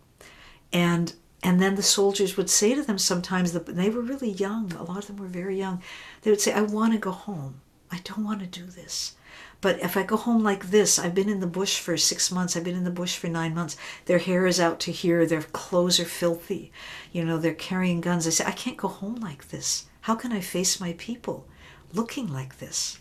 And 0.73 1.15
And 1.43 1.61
then 1.61 1.75
the 1.75 1.83
soldiers 1.83 2.37
would 2.37 2.51
say 2.51 2.75
to 2.75 2.83
them 2.83 2.99
sometimes, 2.99 3.53
that 3.53 3.67
they 3.67 3.91
were 3.91 4.01
really 4.01 4.31
young, 4.31 4.73
a 4.75 4.85
lot 4.85 4.99
of 4.99 5.07
them 5.09 5.17
were 5.17 5.27
very 5.27 5.59
young, 5.59 5.83
they 6.23 6.31
would 6.31 6.41
say, 6.41 6.53
I 6.53 6.63
want 6.63 6.93
to 6.93 6.99
go 6.99 7.11
home. 7.11 7.61
I 7.91 7.99
don't 8.05 8.25
want 8.25 8.41
to 8.41 8.61
do 8.61 8.67
this. 8.67 9.17
But 9.61 9.81
if 9.81 9.97
I 9.97 10.03
go 10.03 10.17
home 10.17 10.43
like 10.43 10.71
this, 10.71 10.99
I've 10.99 11.15
been 11.15 11.29
in 11.29 11.41
the 11.41 11.47
bush 11.47 11.79
for 11.79 11.97
six 11.97 12.33
months, 12.33 12.57
I've 12.57 12.65
been 12.65 12.77
in 12.77 12.85
the 12.85 12.91
bush 12.91 13.17
for 13.17 13.29
nine 13.29 13.55
months, 13.55 13.77
their 14.07 14.19
hair 14.19 14.47
is 14.47 14.59
out 14.59 14.81
to 14.81 14.93
here, 14.93 15.25
their 15.25 15.43
clothes 15.43 16.01
are 16.01 16.05
filthy, 16.05 16.73
you 17.13 17.25
know, 17.25 17.39
they're 17.39 17.55
carrying 17.55 18.01
guns. 18.01 18.27
I 18.27 18.31
say, 18.31 18.45
I 18.45 18.51
can't 18.51 18.77
go 18.77 18.89
home 18.89 19.17
like 19.17 19.49
this. 19.49 19.87
How 20.03 20.17
can 20.17 20.33
I 20.33 20.41
face 20.41 20.81
my 20.81 20.95
people 20.99 21.47
looking 21.93 22.27
like 22.33 22.59
this, 22.59 22.99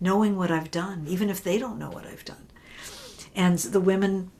knowing 0.00 0.36
what 0.36 0.50
I've 0.50 0.70
done, 0.70 1.04
even 1.08 1.28
if 1.28 1.44
they 1.44 1.58
don't 1.58 1.78
know 1.78 1.90
what 1.90 2.06
I've 2.06 2.24
done? 2.24 2.46
And 3.34 3.58
the 3.58 3.80
women 3.80 4.30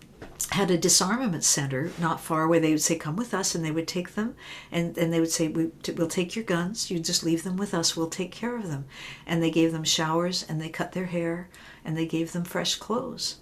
had 0.50 0.70
a 0.70 0.78
disarmament 0.78 1.44
center 1.44 1.90
not 1.98 2.20
far 2.20 2.44
away. 2.44 2.58
They 2.58 2.70
would 2.70 2.82
say, 2.82 2.96
"Come 2.96 3.16
with 3.16 3.34
us," 3.34 3.54
and 3.54 3.64
they 3.64 3.70
would 3.70 3.86
take 3.86 4.14
them, 4.14 4.34
and, 4.72 4.96
and 4.96 5.12
they 5.12 5.20
would 5.20 5.30
say, 5.30 5.48
we, 5.48 5.70
"We'll 5.94 6.08
take 6.08 6.34
your 6.34 6.44
guns. 6.44 6.90
You 6.90 6.98
just 6.98 7.22
leave 7.22 7.44
them 7.44 7.56
with 7.56 7.74
us. 7.74 7.96
We'll 7.96 8.08
take 8.08 8.32
care 8.32 8.56
of 8.56 8.68
them." 8.68 8.86
And 9.26 9.42
they 9.42 9.50
gave 9.50 9.72
them 9.72 9.84
showers, 9.84 10.44
and 10.48 10.60
they 10.60 10.70
cut 10.70 10.92
their 10.92 11.06
hair, 11.06 11.48
and 11.84 11.96
they 11.96 12.06
gave 12.06 12.32
them 12.32 12.44
fresh 12.44 12.76
clothes, 12.76 13.36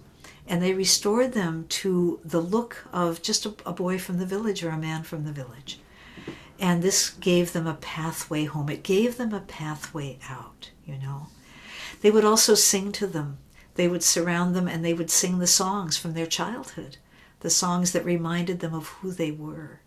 and 0.47 0.61
they 0.61 0.73
restored 0.73 1.33
them 1.33 1.65
to 1.69 2.19
the 2.25 2.41
look 2.41 2.85
of 2.91 3.21
just 3.21 3.45
a, 3.45 3.55
a 3.65 3.73
boy 3.73 3.97
from 3.97 4.17
the 4.17 4.25
village 4.25 4.63
or 4.63 4.69
a 4.69 4.77
man 4.77 5.03
from 5.03 5.23
the 5.23 5.31
village. 5.31 5.79
And 6.59 6.81
this 6.81 7.11
gave 7.11 7.53
them 7.53 7.67
a 7.67 7.75
pathway 7.75 8.45
home. 8.45 8.69
It 8.69 8.83
gave 8.83 9.17
them 9.17 9.33
a 9.33 9.41
pathway 9.41 10.19
out. 10.29 10.71
You 10.85 10.97
know, 10.97 11.27
they 12.01 12.11
would 12.11 12.25
also 12.25 12.55
sing 12.55 12.91
to 12.93 13.07
them 13.07 13.37
they 13.77 13.87
would 13.87 14.03
surround 14.03 14.55
them 14.55 14.67
and 14.67 14.83
they 14.83 14.93
would 14.93 15.09
sing 15.09 15.39
the 15.39 15.47
songs 15.47 15.97
from 15.97 16.13
their 16.13 16.25
childhood, 16.25 16.97
the 17.39 17.49
songs 17.49 17.93
that 17.93 18.03
reminded 18.03 18.59
them 18.59 18.73
of 18.73 18.87
who 18.87 19.11
they 19.11 19.31
were. 19.31 19.79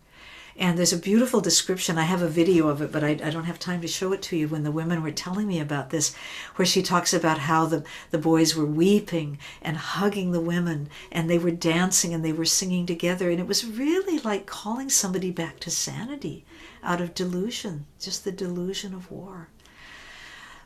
And 0.57 0.77
there's 0.77 0.93
a 0.93 0.97
beautiful 0.97 1.39
description. 1.39 1.97
I 1.97 2.03
have 2.03 2.21
a 2.21 2.27
video 2.27 2.67
of 2.67 2.81
it, 2.81 2.91
but 2.91 3.03
I, 3.03 3.11
I, 3.11 3.29
don't 3.29 3.45
have 3.45 3.57
time 3.57 3.81
to 3.81 3.87
show 3.87 4.11
it 4.11 4.21
to 4.23 4.35
you 4.35 4.47
when 4.47 4.63
the 4.63 4.71
women 4.71 5.01
were 5.01 5.11
telling 5.11 5.47
me 5.47 5.59
about 5.59 5.89
this, 5.89 6.13
where 6.55 6.65
she 6.65 6.83
talks 6.83 7.13
about 7.13 7.39
how 7.39 7.65
the, 7.65 7.85
the 8.11 8.17
boys 8.17 8.55
were 8.55 8.65
weeping 8.65 9.39
and 9.61 9.77
hugging 9.77 10.31
the 10.31 10.41
women, 10.41 10.89
and 11.11 11.29
they 11.29 11.39
were 11.39 11.51
dancing 11.51 12.13
and 12.13 12.23
they 12.23 12.33
were 12.33 12.45
singing 12.45 12.85
together. 12.85 13.29
And 13.29 13.39
it 13.39 13.47
was 13.47 13.65
really 13.65 14.19
like 14.19 14.45
calling 14.45 14.89
somebody 14.89 15.31
back 15.31 15.59
to 15.61 15.71
sanity 15.71 16.45
out 16.83 16.99
of 16.99 17.13
delusion, 17.13 17.85
just 17.99 18.25
the 18.25 18.31
delusion 18.31 18.93
of 18.93 19.09
war. 19.09 19.49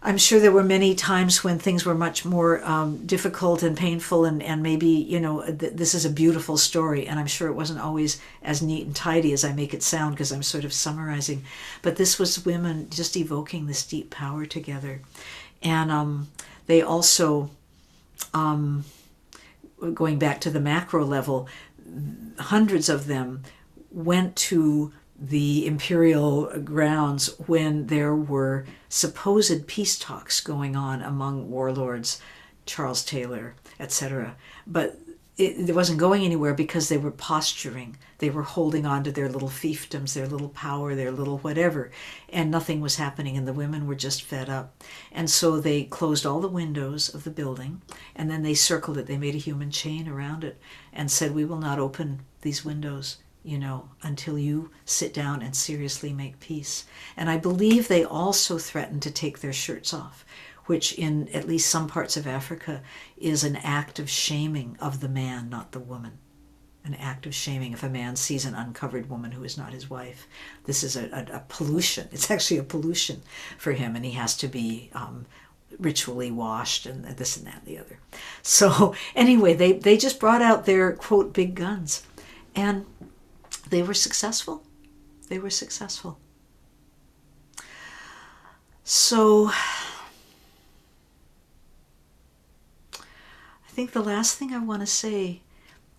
I'm 0.06 0.20
sure 0.20 0.40
there 0.40 0.52
were 0.52 0.64
many 0.64 0.94
times 0.94 1.44
when 1.44 1.58
things 1.58 1.84
were 1.84 1.96
much 1.96 2.26
more 2.26 2.64
um, 2.64 3.08
difficult 3.08 3.64
and 3.64 3.76
painful, 3.76 4.24
and, 4.24 4.44
and 4.44 4.62
maybe, 4.62 4.88
you 4.88 5.20
know, 5.20 5.44
th- 5.44 5.74
this 5.74 5.96
is 5.96 6.06
a 6.06 6.12
beautiful 6.12 6.58
story, 6.58 7.08
and 7.08 7.20
I'm 7.20 7.26
sure 7.26 7.48
it 7.48 7.56
wasn't 7.56 7.80
always 7.80 8.22
as 8.44 8.62
neat 8.62 8.86
and 8.86 8.96
tidy 8.96 9.34
as 9.34 9.44
I 9.44 9.52
make 9.52 9.74
it 9.74 9.82
sound 9.82 10.14
because 10.14 10.32
I'm 10.32 10.44
sort 10.44 10.64
of 10.64 10.74
summarizing. 10.74 11.44
But 11.82 11.96
this 11.96 12.20
was 12.20 12.46
women 12.46 12.88
just 12.92 13.18
evoking 13.18 13.66
this 13.66 13.84
deep 13.84 14.12
power 14.12 14.46
together. 14.46 15.02
And 15.64 15.90
um, 15.92 16.28
they 16.68 16.84
also, 16.84 17.50
um, 18.32 18.86
going 19.96 20.20
back 20.20 20.40
to 20.42 20.52
the 20.52 20.60
macro 20.60 21.04
level, 21.04 21.50
hundreds 22.38 22.90
of 22.90 23.08
them 23.08 23.42
went 23.90 24.36
to 24.36 24.94
the 25.18 25.66
imperial 25.66 26.52
grounds 26.60 27.28
when 27.48 27.88
there 27.88 28.16
were 28.16 28.66
supposed 28.90 29.68
peace 29.68 29.98
talks 29.98 30.42
going 30.42 30.76
on 30.76 31.02
among 31.02 31.50
warlords, 31.50 32.20
Charles 32.66 33.04
Taylor, 33.04 33.56
etc. 33.80 34.36
But 34.68 35.00
it, 35.38 35.70
it, 35.70 35.76
wasn't 35.76 36.00
going 36.00 36.24
anywhere 36.24 36.54
because 36.54 36.88
they 36.88 36.98
were 36.98 37.12
posturing. 37.12 37.98
They 38.20 38.30
were 38.30 38.44
holding 38.44 38.86
on 38.86 39.04
to 39.04 39.12
their 39.12 39.28
little 39.28 39.50
fiefdoms, 39.50 40.14
their 40.14 40.28
little 40.28 40.50
power, 40.50 40.96
their 40.96 41.12
little 41.12 41.40
whatever, 41.40 41.92
and 42.30 42.50
nothing 42.50 42.80
was 42.80 42.96
happening, 42.96 43.36
and 43.36 43.46
the 43.46 43.54
women 43.54 43.86
were 43.86 43.96
just 43.96 44.24
fed 44.24 44.50
up. 44.50 44.82
And 45.12 45.30
so 45.30 45.60
they 45.60 45.84
closed 45.84 46.26
all 46.26 46.40
the 46.40 46.48
windows 46.48 47.14
of 47.14 47.26
the 47.26 47.32
building, 47.32 47.82
and 48.16 48.32
then 48.32 48.44
they 48.44 48.54
circled 48.54 48.98
it. 48.98 49.08
They 49.08 49.18
made 49.18 49.36
a 49.36 49.40
human 49.40 49.72
chain 49.72 50.08
around 50.08 50.46
it 50.46 50.58
and 50.94 51.12
said, 51.12 51.36
We 51.36 51.46
will 51.46 51.58
not 51.60 51.80
open 51.80 52.22
these 52.42 52.64
windows 52.64 53.18
you 53.46 53.60
know, 53.60 53.90
until 54.02 54.40
you 54.40 54.72
sit 54.86 55.14
down 55.14 55.44
and 55.44 55.56
seriously 55.56 56.12
make 56.12 56.40
peace. 56.40 56.86
And 57.16 57.30
I 57.30 57.38
believe 57.38 57.88
they 57.88 58.04
also 58.04 58.58
threaten 58.58 59.00
to 59.02 59.12
take 59.12 59.40
their 59.40 59.54
shirts 59.54 59.94
off, 59.94 60.26
which 60.66 60.94
in 60.94 61.30
at 61.30 61.48
least 61.48 61.70
some 61.70 61.88
parts 61.88 62.18
of 62.18 62.26
Africa 62.26 62.82
is 63.18 63.44
an 63.44 63.56
act 63.58 64.00
of 64.00 64.10
shaming 64.10 64.76
of 64.80 65.00
the 65.00 65.08
man, 65.08 65.48
not 65.50 65.74
the 65.74 65.80
woman. 65.80 66.18
An 66.84 66.96
act 66.96 67.28
of 67.28 67.36
shaming 67.36 67.74
if 67.74 67.84
a 67.84 67.90
man 67.90 68.16
sees 68.16 68.46
an 68.46 68.56
uncovered 68.56 69.10
woman 69.10 69.32
who 69.32 69.44
is 69.44 69.58
not 69.58 69.74
his 69.74 69.90
wife. 69.90 70.28
This 70.66 70.84
is 70.84 70.96
a, 70.96 71.06
a, 71.12 71.38
a 71.38 71.44
pollution. 71.48 72.10
It's 72.12 72.32
actually 72.32 72.58
a 72.58 72.64
pollution 72.64 73.22
for 73.60 73.74
him, 73.74 73.96
and 73.96 74.04
he 74.04 74.12
has 74.12 74.36
to 74.38 74.48
be 74.48 74.90
um, 74.94 75.28
ritually 75.80 76.32
washed 76.32 76.86
and 76.86 77.06
this 77.06 77.38
and 77.38 77.46
that 77.46 77.60
and 77.60 77.66
the 77.66 77.80
other. 77.80 78.00
So, 78.42 78.96
anyway, 79.16 79.54
they, 79.54 79.74
they 79.74 79.98
just 79.98 80.20
brought 80.20 80.42
out 80.42 80.66
their 80.66 80.94
quote 80.94 81.32
big 81.34 81.54
guns. 81.54 82.04
And 82.56 82.86
they 83.70 83.82
were 83.82 83.94
successful. 83.94 84.64
They 85.28 85.40
were 85.40 85.50
successful. 85.50 86.20
So, 88.84 89.50
I 92.94 93.02
think 93.70 93.92
the 93.92 94.04
last 94.04 94.38
thing 94.38 94.54
I 94.54 94.60
want 94.60 94.82
to 94.82 94.88
say 94.88 95.42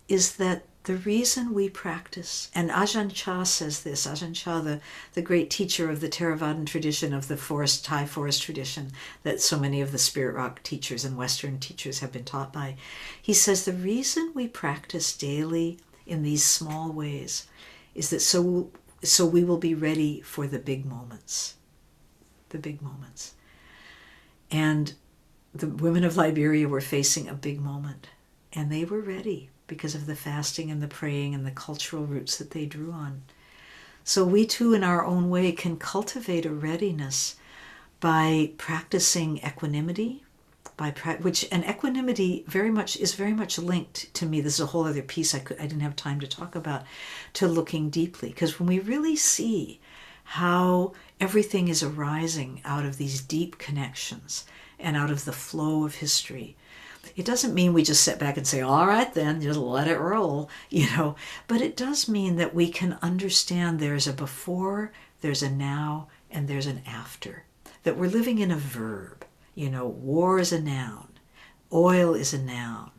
is 0.07 0.37
that 0.37 0.63
the 0.87 0.95
reason 0.95 1.53
we 1.53 1.67
practice, 1.67 2.49
and 2.55 2.69
Ajahn 2.69 3.11
Chah 3.13 3.43
says 3.43 3.83
this, 3.83 4.07
Ajahn 4.07 4.33
Chah, 4.33 4.61
the, 4.61 4.79
the 5.15 5.21
great 5.21 5.49
teacher 5.49 5.91
of 5.91 5.99
the 5.99 6.07
Theravadan 6.07 6.65
tradition, 6.65 7.13
of 7.13 7.27
the 7.27 7.35
forest, 7.35 7.83
Thai 7.83 8.05
forest 8.05 8.41
tradition 8.41 8.93
that 9.23 9.41
so 9.41 9.59
many 9.59 9.81
of 9.81 9.91
the 9.91 9.97
Spirit 9.97 10.35
Rock 10.35 10.63
teachers 10.63 11.03
and 11.03 11.17
Western 11.17 11.59
teachers 11.59 11.99
have 11.99 12.13
been 12.13 12.23
taught 12.23 12.53
by, 12.53 12.77
he 13.21 13.33
says 13.33 13.65
the 13.65 13.73
reason 13.73 14.31
we 14.33 14.47
practice 14.47 15.15
daily 15.15 15.77
in 16.07 16.23
these 16.23 16.43
small 16.43 16.91
ways 16.91 17.47
is 17.93 18.09
that 18.09 18.21
so 18.21 18.71
so 19.03 19.25
we 19.25 19.43
will 19.43 19.57
be 19.57 19.75
ready 19.75 20.21
for 20.21 20.47
the 20.47 20.59
big 20.59 20.85
moments 20.85 21.57
the 22.49 22.57
big 22.57 22.81
moments. 22.81 23.33
And 24.51 24.93
the 25.53 25.67
women 25.67 26.03
of 26.03 26.17
liberia 26.17 26.67
were 26.67 26.81
facing 26.81 27.27
a 27.27 27.33
big 27.33 27.59
moment 27.59 28.09
and 28.53 28.71
they 28.71 28.85
were 28.85 29.01
ready 29.01 29.49
because 29.67 29.95
of 29.95 30.05
the 30.05 30.15
fasting 30.15 30.71
and 30.71 30.81
the 30.81 30.87
praying 30.87 31.35
and 31.35 31.45
the 31.45 31.51
cultural 31.51 32.05
roots 32.05 32.37
that 32.37 32.51
they 32.51 32.65
drew 32.65 32.91
on. 32.91 33.23
So 34.03 34.23
we 34.23 34.45
too 34.45 34.73
in 34.73 34.83
our 34.83 35.05
own 35.05 35.29
way 35.29 35.51
can 35.51 35.77
cultivate 35.77 36.45
a 36.45 36.51
readiness 36.51 37.35
by 37.99 38.51
practicing 38.57 39.39
equanimity 39.39 40.23
by 40.77 40.91
which 41.21 41.45
and 41.51 41.65
equanimity 41.65 42.45
very 42.47 42.69
much 42.69 42.95
is 42.97 43.15
very 43.15 43.33
much 43.33 43.57
linked 43.57 44.13
to 44.13 44.25
me. 44.25 44.39
This 44.39 44.55
is 44.55 44.59
a 44.61 44.67
whole 44.67 44.85
other 44.85 45.01
piece 45.01 45.33
i 45.33 45.39
could 45.39 45.59
i 45.59 45.63
didn't 45.63 45.81
have 45.81 45.95
time 45.95 46.19
to 46.19 46.27
talk 46.27 46.55
about 46.55 46.83
to 47.33 47.47
looking 47.47 47.89
deeply. 47.89 48.29
Because 48.29 48.59
when 48.59 48.67
we 48.67 48.79
really 48.79 49.15
see 49.15 49.79
how 50.23 50.93
everything 51.19 51.67
is 51.67 51.81
arising 51.83 52.61
out 52.63 52.85
of 52.85 52.97
these 52.97 53.21
deep 53.21 53.57
connections 53.57 54.45
and 54.79 54.95
out 54.95 55.09
of 55.09 55.25
the 55.25 55.33
flow 55.33 55.83
of 55.83 55.95
history 55.95 56.55
it 57.15 57.25
doesn't 57.25 57.53
mean 57.53 57.73
we 57.73 57.83
just 57.83 58.03
sit 58.03 58.19
back 58.19 58.37
and 58.37 58.45
say 58.45 58.61
all 58.61 58.85
right 58.85 59.13
then 59.13 59.41
just 59.41 59.57
let 59.57 59.87
it 59.87 59.99
roll 59.99 60.49
you 60.69 60.85
know? 60.91 61.15
But 61.47 61.61
it 61.61 61.77
does 61.77 62.07
mean 62.07 62.35
that 62.35 62.53
we 62.53 62.69
can 62.69 62.97
understand 63.01 63.79
there's 63.79 64.07
a 64.07 64.13
before 64.13 64.91
there's 65.21 65.41
a 65.41 65.49
now 65.49 66.07
and 66.29 66.47
there's 66.47 66.67
an 66.67 66.81
after. 66.85 67.45
That 67.83 67.97
we're 67.97 68.09
living 68.09 68.39
in 68.39 68.51
a 68.51 68.57
verb 68.57 69.25
you 69.57 69.71
know, 69.71 69.87
war 69.87 70.37
is 70.37 70.53
a 70.53 70.61
noun, 70.61 71.07
oil 71.73 72.13
is 72.13 72.31
a 72.31 72.37
noun. 72.37 72.91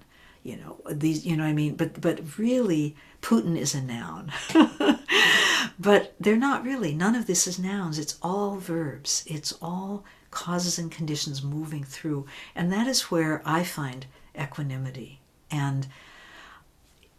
You 0.42 0.56
know 0.56 0.80
these. 0.90 1.24
You 1.26 1.36
know 1.36 1.44
what 1.44 1.50
I 1.50 1.54
mean. 1.54 1.76
But 1.76 2.00
but 2.00 2.38
really, 2.38 2.96
Putin 3.22 3.56
is 3.56 3.74
a 3.74 3.82
noun. 3.82 4.32
but 5.78 6.14
they're 6.18 6.36
not 6.36 6.64
really. 6.64 6.94
None 6.94 7.14
of 7.14 7.26
this 7.26 7.46
is 7.46 7.58
nouns. 7.58 7.98
It's 7.98 8.18
all 8.22 8.56
verbs. 8.56 9.24
It's 9.26 9.52
all 9.60 10.04
causes 10.30 10.78
and 10.78 10.90
conditions 10.90 11.42
moving 11.42 11.84
through, 11.84 12.26
and 12.54 12.72
that 12.72 12.86
is 12.86 13.10
where 13.10 13.42
I 13.44 13.62
find 13.62 14.06
equanimity 14.38 15.20
and 15.50 15.86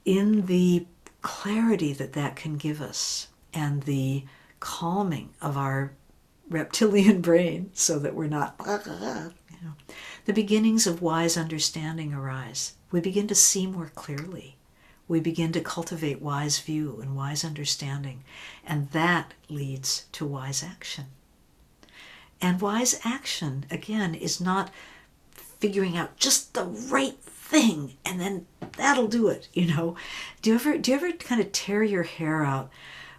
in 0.06 0.46
the 0.48 0.86
clarity 1.22 1.94
that 1.94 2.14
that 2.14 2.36
can 2.36 2.58
give 2.58 2.82
us 2.82 3.28
and 3.54 3.84
the 3.84 4.24
calming 4.60 5.30
of 5.42 5.58
our 5.58 5.92
reptilian 6.50 7.22
brain 7.30 7.72
so 7.74 8.00
that 8.00 8.16
we're 8.16 8.28
not, 8.28 8.56
you 9.52 9.58
know. 9.68 9.74
The 10.26 10.34
beginnings 10.34 10.88
of 10.88 11.02
wise 11.02 11.38
understanding 11.38 12.14
arise. 12.14 12.74
We 12.92 13.00
begin 13.02 13.28
to 13.28 13.36
see 13.36 13.68
more 13.68 13.92
clearly. 13.96 14.58
We 15.08 15.20
begin 15.20 15.52
to 15.54 15.62
cultivate 15.62 16.22
wise 16.22 16.60
view 16.60 17.00
and 17.02 17.16
wise 17.16 17.44
understanding, 17.44 18.24
and 18.66 18.92
that 18.92 19.34
leads 19.48 20.06
to 20.14 20.26
wise 20.26 20.64
action. 20.64 21.06
And 22.42 22.62
wise 22.62 23.00
action, 23.04 23.66
again, 23.72 24.16
is 24.16 24.40
not 24.40 24.72
figuring 25.32 25.98
out 25.98 26.16
just 26.18 26.54
the 26.54 26.64
right 26.64 27.18
thing 27.50 27.98
and 28.06 28.22
then 28.22 28.46
that'll 28.78 29.08
do 29.08 29.28
it, 29.28 29.50
you 29.54 29.68
know. 29.68 29.96
Do 30.42 30.52
you 30.52 30.56
ever 30.56 30.78
do 30.78 30.92
you 30.92 30.98
ever 30.98 31.12
kind 31.14 31.42
of 31.42 31.52
tear 31.52 31.84
your 31.84 32.04
hair 32.04 32.46
out 32.46 32.70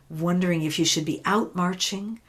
wondering 0.09 0.63
if 0.63 0.79
you 0.79 0.85
should 0.85 1.05
be 1.05 1.21
out 1.25 1.55
marching 1.55 2.21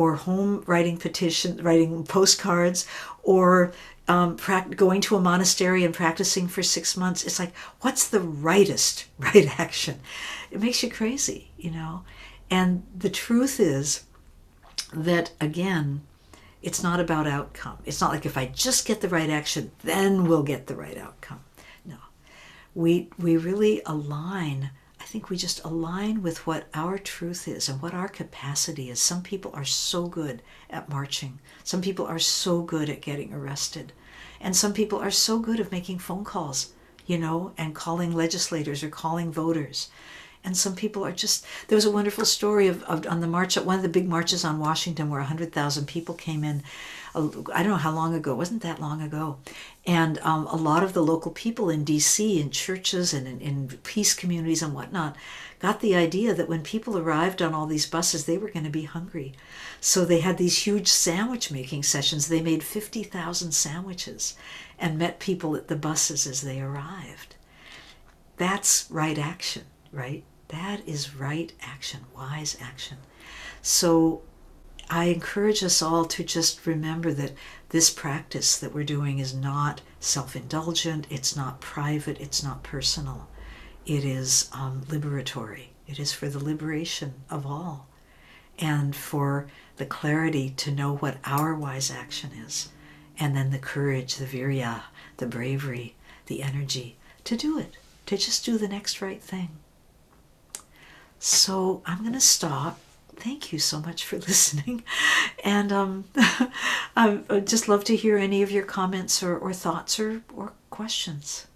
or 0.00 0.14
home 0.16 0.64
writing 0.66 0.96
petition, 0.96 1.62
writing 1.62 2.04
postcards, 2.04 2.86
or 3.22 3.72
um, 4.08 4.36
going 4.74 5.02
to 5.02 5.16
a 5.16 5.20
monastery 5.20 5.84
and 5.84 5.94
practicing 5.94 6.48
for 6.48 6.62
six 6.62 6.96
months. 6.96 7.22
It's 7.22 7.38
like, 7.38 7.54
what's 7.82 8.08
the 8.08 8.20
rightest 8.20 9.04
right 9.18 9.60
action? 9.60 10.00
It 10.50 10.60
makes 10.60 10.82
you 10.82 10.90
crazy, 10.90 11.50
you 11.58 11.70
know. 11.70 12.04
And 12.50 12.84
the 12.96 13.10
truth 13.10 13.60
is 13.60 14.04
that 14.94 15.32
again, 15.38 16.00
it's 16.62 16.82
not 16.82 16.98
about 16.98 17.26
outcome. 17.26 17.78
It's 17.84 18.00
not 18.00 18.10
like 18.10 18.24
if 18.24 18.38
I 18.38 18.46
just 18.46 18.86
get 18.86 19.02
the 19.02 19.08
right 19.08 19.30
action, 19.30 19.70
then 19.84 20.26
we'll 20.26 20.42
get 20.42 20.66
the 20.66 20.74
right 20.74 20.96
outcome. 20.96 21.40
No, 21.84 21.96
we 22.74 23.10
we 23.18 23.36
really 23.36 23.82
align 23.84 24.70
think 25.10 25.28
we 25.28 25.36
just 25.36 25.64
align 25.64 26.22
with 26.22 26.46
what 26.46 26.68
our 26.72 26.96
truth 26.96 27.48
is 27.48 27.68
and 27.68 27.82
what 27.82 27.92
our 27.92 28.06
capacity 28.06 28.90
is. 28.90 29.00
Some 29.00 29.22
people 29.22 29.50
are 29.54 29.64
so 29.64 30.06
good 30.06 30.40
at 30.70 30.88
marching, 30.88 31.40
some 31.64 31.82
people 31.82 32.06
are 32.06 32.20
so 32.20 32.62
good 32.62 32.88
at 32.88 33.00
getting 33.00 33.34
arrested, 33.34 33.92
and 34.40 34.54
some 34.54 34.72
people 34.72 35.00
are 35.00 35.10
so 35.10 35.40
good 35.40 35.58
at 35.58 35.72
making 35.72 35.98
phone 35.98 36.22
calls, 36.22 36.74
you 37.06 37.18
know, 37.18 37.52
and 37.58 37.74
calling 37.74 38.14
legislators 38.14 38.84
or 38.84 38.88
calling 38.88 39.32
voters. 39.32 39.90
And 40.42 40.56
some 40.56 40.74
people 40.74 41.04
are 41.04 41.12
just. 41.12 41.44
There 41.68 41.76
was 41.76 41.84
a 41.84 41.90
wonderful 41.90 42.24
story 42.24 42.66
of, 42.66 42.82
of 42.84 43.06
on 43.06 43.20
the 43.20 43.26
march 43.26 43.56
one 43.56 43.76
of 43.76 43.82
the 43.82 43.88
big 43.88 44.08
marches 44.08 44.44
on 44.44 44.58
Washington 44.58 45.10
where 45.10 45.20
100,000 45.20 45.86
people 45.86 46.14
came 46.14 46.44
in 46.44 46.62
I 47.14 47.20
don't 47.62 47.68
know 47.70 47.76
how 47.76 47.90
long 47.90 48.14
ago, 48.14 48.32
it 48.32 48.36
wasn't 48.36 48.62
that 48.62 48.80
long 48.80 49.02
ago. 49.02 49.38
And 49.84 50.18
um, 50.20 50.46
a 50.46 50.54
lot 50.54 50.84
of 50.84 50.92
the 50.92 51.02
local 51.02 51.32
people 51.32 51.68
in 51.68 51.84
DC, 51.84 52.40
in 52.40 52.50
churches 52.50 53.12
and 53.12 53.26
in, 53.26 53.40
in 53.40 53.68
peace 53.82 54.14
communities 54.14 54.62
and 54.62 54.74
whatnot, 54.74 55.16
got 55.58 55.80
the 55.80 55.96
idea 55.96 56.34
that 56.34 56.48
when 56.48 56.62
people 56.62 56.96
arrived 56.96 57.42
on 57.42 57.52
all 57.52 57.66
these 57.66 57.86
buses, 57.86 58.26
they 58.26 58.38
were 58.38 58.50
going 58.50 58.64
to 58.64 58.70
be 58.70 58.84
hungry. 58.84 59.32
So 59.80 60.04
they 60.04 60.20
had 60.20 60.38
these 60.38 60.58
huge 60.58 60.86
sandwich 60.86 61.50
making 61.50 61.82
sessions. 61.82 62.28
They 62.28 62.40
made 62.40 62.62
50,000 62.62 63.52
sandwiches 63.52 64.36
and 64.78 64.96
met 64.96 65.18
people 65.18 65.56
at 65.56 65.66
the 65.66 65.76
buses 65.76 66.28
as 66.28 66.42
they 66.42 66.60
arrived. 66.60 67.34
That's 68.36 68.88
right 68.88 69.18
action, 69.18 69.64
right? 69.92 70.24
That 70.48 70.86
is 70.86 71.14
right 71.14 71.52
action, 71.60 72.00
wise 72.14 72.56
action. 72.60 72.98
So 73.62 74.22
I 74.88 75.04
encourage 75.04 75.62
us 75.62 75.80
all 75.80 76.04
to 76.06 76.24
just 76.24 76.66
remember 76.66 77.12
that 77.12 77.32
this 77.68 77.90
practice 77.90 78.58
that 78.58 78.74
we're 78.74 78.82
doing 78.82 79.20
is 79.20 79.32
not 79.32 79.80
self 80.00 80.34
indulgent, 80.34 81.06
it's 81.10 81.36
not 81.36 81.60
private, 81.60 82.20
it's 82.20 82.42
not 82.42 82.64
personal. 82.64 83.28
It 83.86 84.04
is 84.04 84.50
um, 84.52 84.82
liberatory. 84.88 85.68
It 85.86 85.98
is 85.98 86.12
for 86.12 86.28
the 86.28 86.42
liberation 86.42 87.14
of 87.30 87.46
all 87.46 87.86
and 88.58 88.94
for 88.94 89.46
the 89.76 89.86
clarity 89.86 90.50
to 90.50 90.70
know 90.70 90.96
what 90.96 91.16
our 91.24 91.54
wise 91.54 91.90
action 91.90 92.30
is, 92.32 92.68
and 93.18 93.36
then 93.36 93.50
the 93.50 93.58
courage, 93.58 94.16
the 94.16 94.26
virya, 94.26 94.82
the 95.16 95.26
bravery, 95.26 95.94
the 96.26 96.42
energy 96.42 96.96
to 97.24 97.36
do 97.36 97.58
it, 97.58 97.76
to 98.06 98.16
just 98.16 98.44
do 98.44 98.58
the 98.58 98.68
next 98.68 99.00
right 99.00 99.22
thing. 99.22 99.50
So 101.20 101.82
I'm 101.86 102.00
going 102.00 102.14
to 102.14 102.20
stop 102.20 102.80
thank 103.20 103.52
you 103.52 103.58
so 103.58 103.80
much 103.80 104.04
for 104.04 104.16
listening. 104.30 104.82
And 105.44 105.72
um, 105.72 106.04
I'd 106.96 107.46
just 107.46 107.68
love 107.68 107.84
to 107.84 107.96
hear 107.96 108.16
any 108.16 108.42
of 108.42 108.50
your 108.50 108.64
comments 108.64 109.22
or, 109.22 109.36
or 109.36 109.52
thoughts 109.52 110.00
or, 110.00 110.22
or 110.34 110.52
questions. 110.70 111.46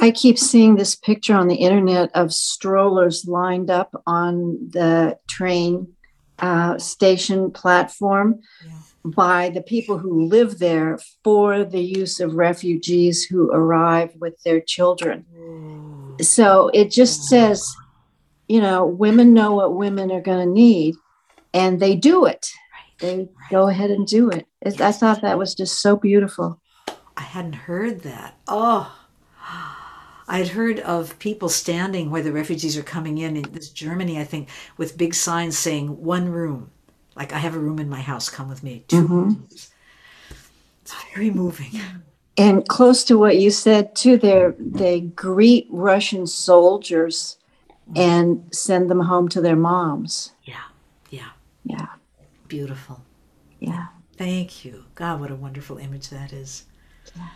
I 0.00 0.12
keep 0.12 0.38
seeing 0.38 0.76
this 0.76 0.94
picture 0.94 1.34
on 1.34 1.48
the 1.48 1.56
internet 1.56 2.10
of 2.14 2.32
strollers 2.32 3.26
lined 3.26 3.68
up 3.68 4.00
on 4.06 4.70
the 4.70 5.18
train 5.28 5.88
uh, 6.38 6.78
station 6.78 7.50
platform 7.50 8.38
yeah. 8.64 8.78
by 9.04 9.48
the 9.48 9.62
people 9.62 9.98
who 9.98 10.28
live 10.28 10.60
there 10.60 11.00
for 11.24 11.64
the 11.64 11.82
use 11.82 12.20
of 12.20 12.34
refugees 12.34 13.24
who 13.24 13.50
arrive 13.50 14.12
with 14.20 14.40
their 14.44 14.60
children. 14.60 15.26
Ooh. 15.36 15.87
So 16.20 16.70
it 16.74 16.90
just 16.90 17.24
says 17.24 17.74
you 18.48 18.60
know, 18.60 18.84
women 18.86 19.34
know 19.34 19.54
what 19.54 19.76
women 19.76 20.10
are 20.10 20.22
going 20.22 20.44
to 20.44 20.52
need 20.52 20.96
and 21.54 21.78
they 21.78 21.94
do 21.94 22.24
it. 22.24 22.50
Right. 22.72 22.98
They 22.98 23.16
right. 23.18 23.50
go 23.50 23.68
ahead 23.68 23.90
and 23.90 24.06
do 24.06 24.30
it. 24.30 24.46
Yes. 24.64 24.80
I 24.80 24.92
thought 24.92 25.22
that 25.22 25.38
was 25.38 25.54
just 25.54 25.80
so 25.80 25.96
beautiful. 25.96 26.60
I 27.16 27.22
hadn't 27.22 27.54
heard 27.54 28.00
that. 28.00 28.36
Oh, 28.48 28.94
I 30.30 30.38
had 30.38 30.48
heard 30.48 30.80
of 30.80 31.18
people 31.18 31.48
standing 31.48 32.10
where 32.10 32.22
the 32.22 32.32
refugees 32.32 32.76
are 32.76 32.82
coming 32.82 33.18
in 33.18 33.36
in 33.36 33.52
this 33.52 33.70
Germany, 33.70 34.18
I 34.18 34.24
think, 34.24 34.48
with 34.76 34.98
big 34.98 35.14
signs 35.14 35.58
saying 35.58 36.02
one 36.02 36.28
room. 36.28 36.70
Like 37.16 37.32
I 37.32 37.38
have 37.38 37.54
a 37.54 37.58
room 37.58 37.78
in 37.78 37.88
my 37.88 38.00
house, 38.00 38.28
come 38.28 38.48
with 38.48 38.62
me. 38.62 38.84
2 38.88 38.96
mm-hmm. 38.96 39.14
rooms. 39.14 39.70
It's 40.82 40.94
very 41.14 41.30
moving. 41.30 41.80
And 42.38 42.66
close 42.68 43.02
to 43.04 43.18
what 43.18 43.38
you 43.38 43.50
said 43.50 43.94
too, 43.96 44.16
they 44.16 44.52
they 44.58 45.00
greet 45.00 45.66
Russian 45.70 46.26
soldiers 46.26 47.36
and 47.96 48.44
send 48.52 48.90
them 48.90 49.00
home 49.00 49.28
to 49.30 49.40
their 49.40 49.56
moms. 49.56 50.32
Yeah, 50.44 50.64
yeah. 51.10 51.30
Yeah. 51.64 51.86
Beautiful. 52.48 53.02
Yeah. 53.60 53.88
Thank 54.16 54.64
you. 54.64 54.84
God, 54.94 55.20
what 55.20 55.30
a 55.30 55.36
wonderful 55.36 55.78
image 55.78 56.08
that 56.08 56.32
is. 56.32 56.64
Yeah. 57.14 57.28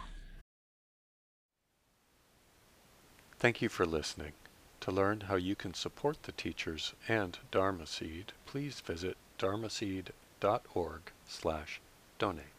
Thank 3.39 3.61
you 3.61 3.69
for 3.69 3.85
listening. 3.85 4.33
To 4.81 4.91
learn 4.91 5.23
how 5.23 5.37
you 5.37 5.55
can 5.55 5.75
support 5.75 6.25
the 6.25 6.33
teachers 6.33 6.95
and 7.09 7.39
Dharma 7.53 7.87
Seed, 7.87 8.33
please 8.47 8.81
visit 8.81 9.17
dharma 9.39 9.69
dharmaseed.org 9.69 11.01
slash 11.29 11.81
donate. 12.19 12.52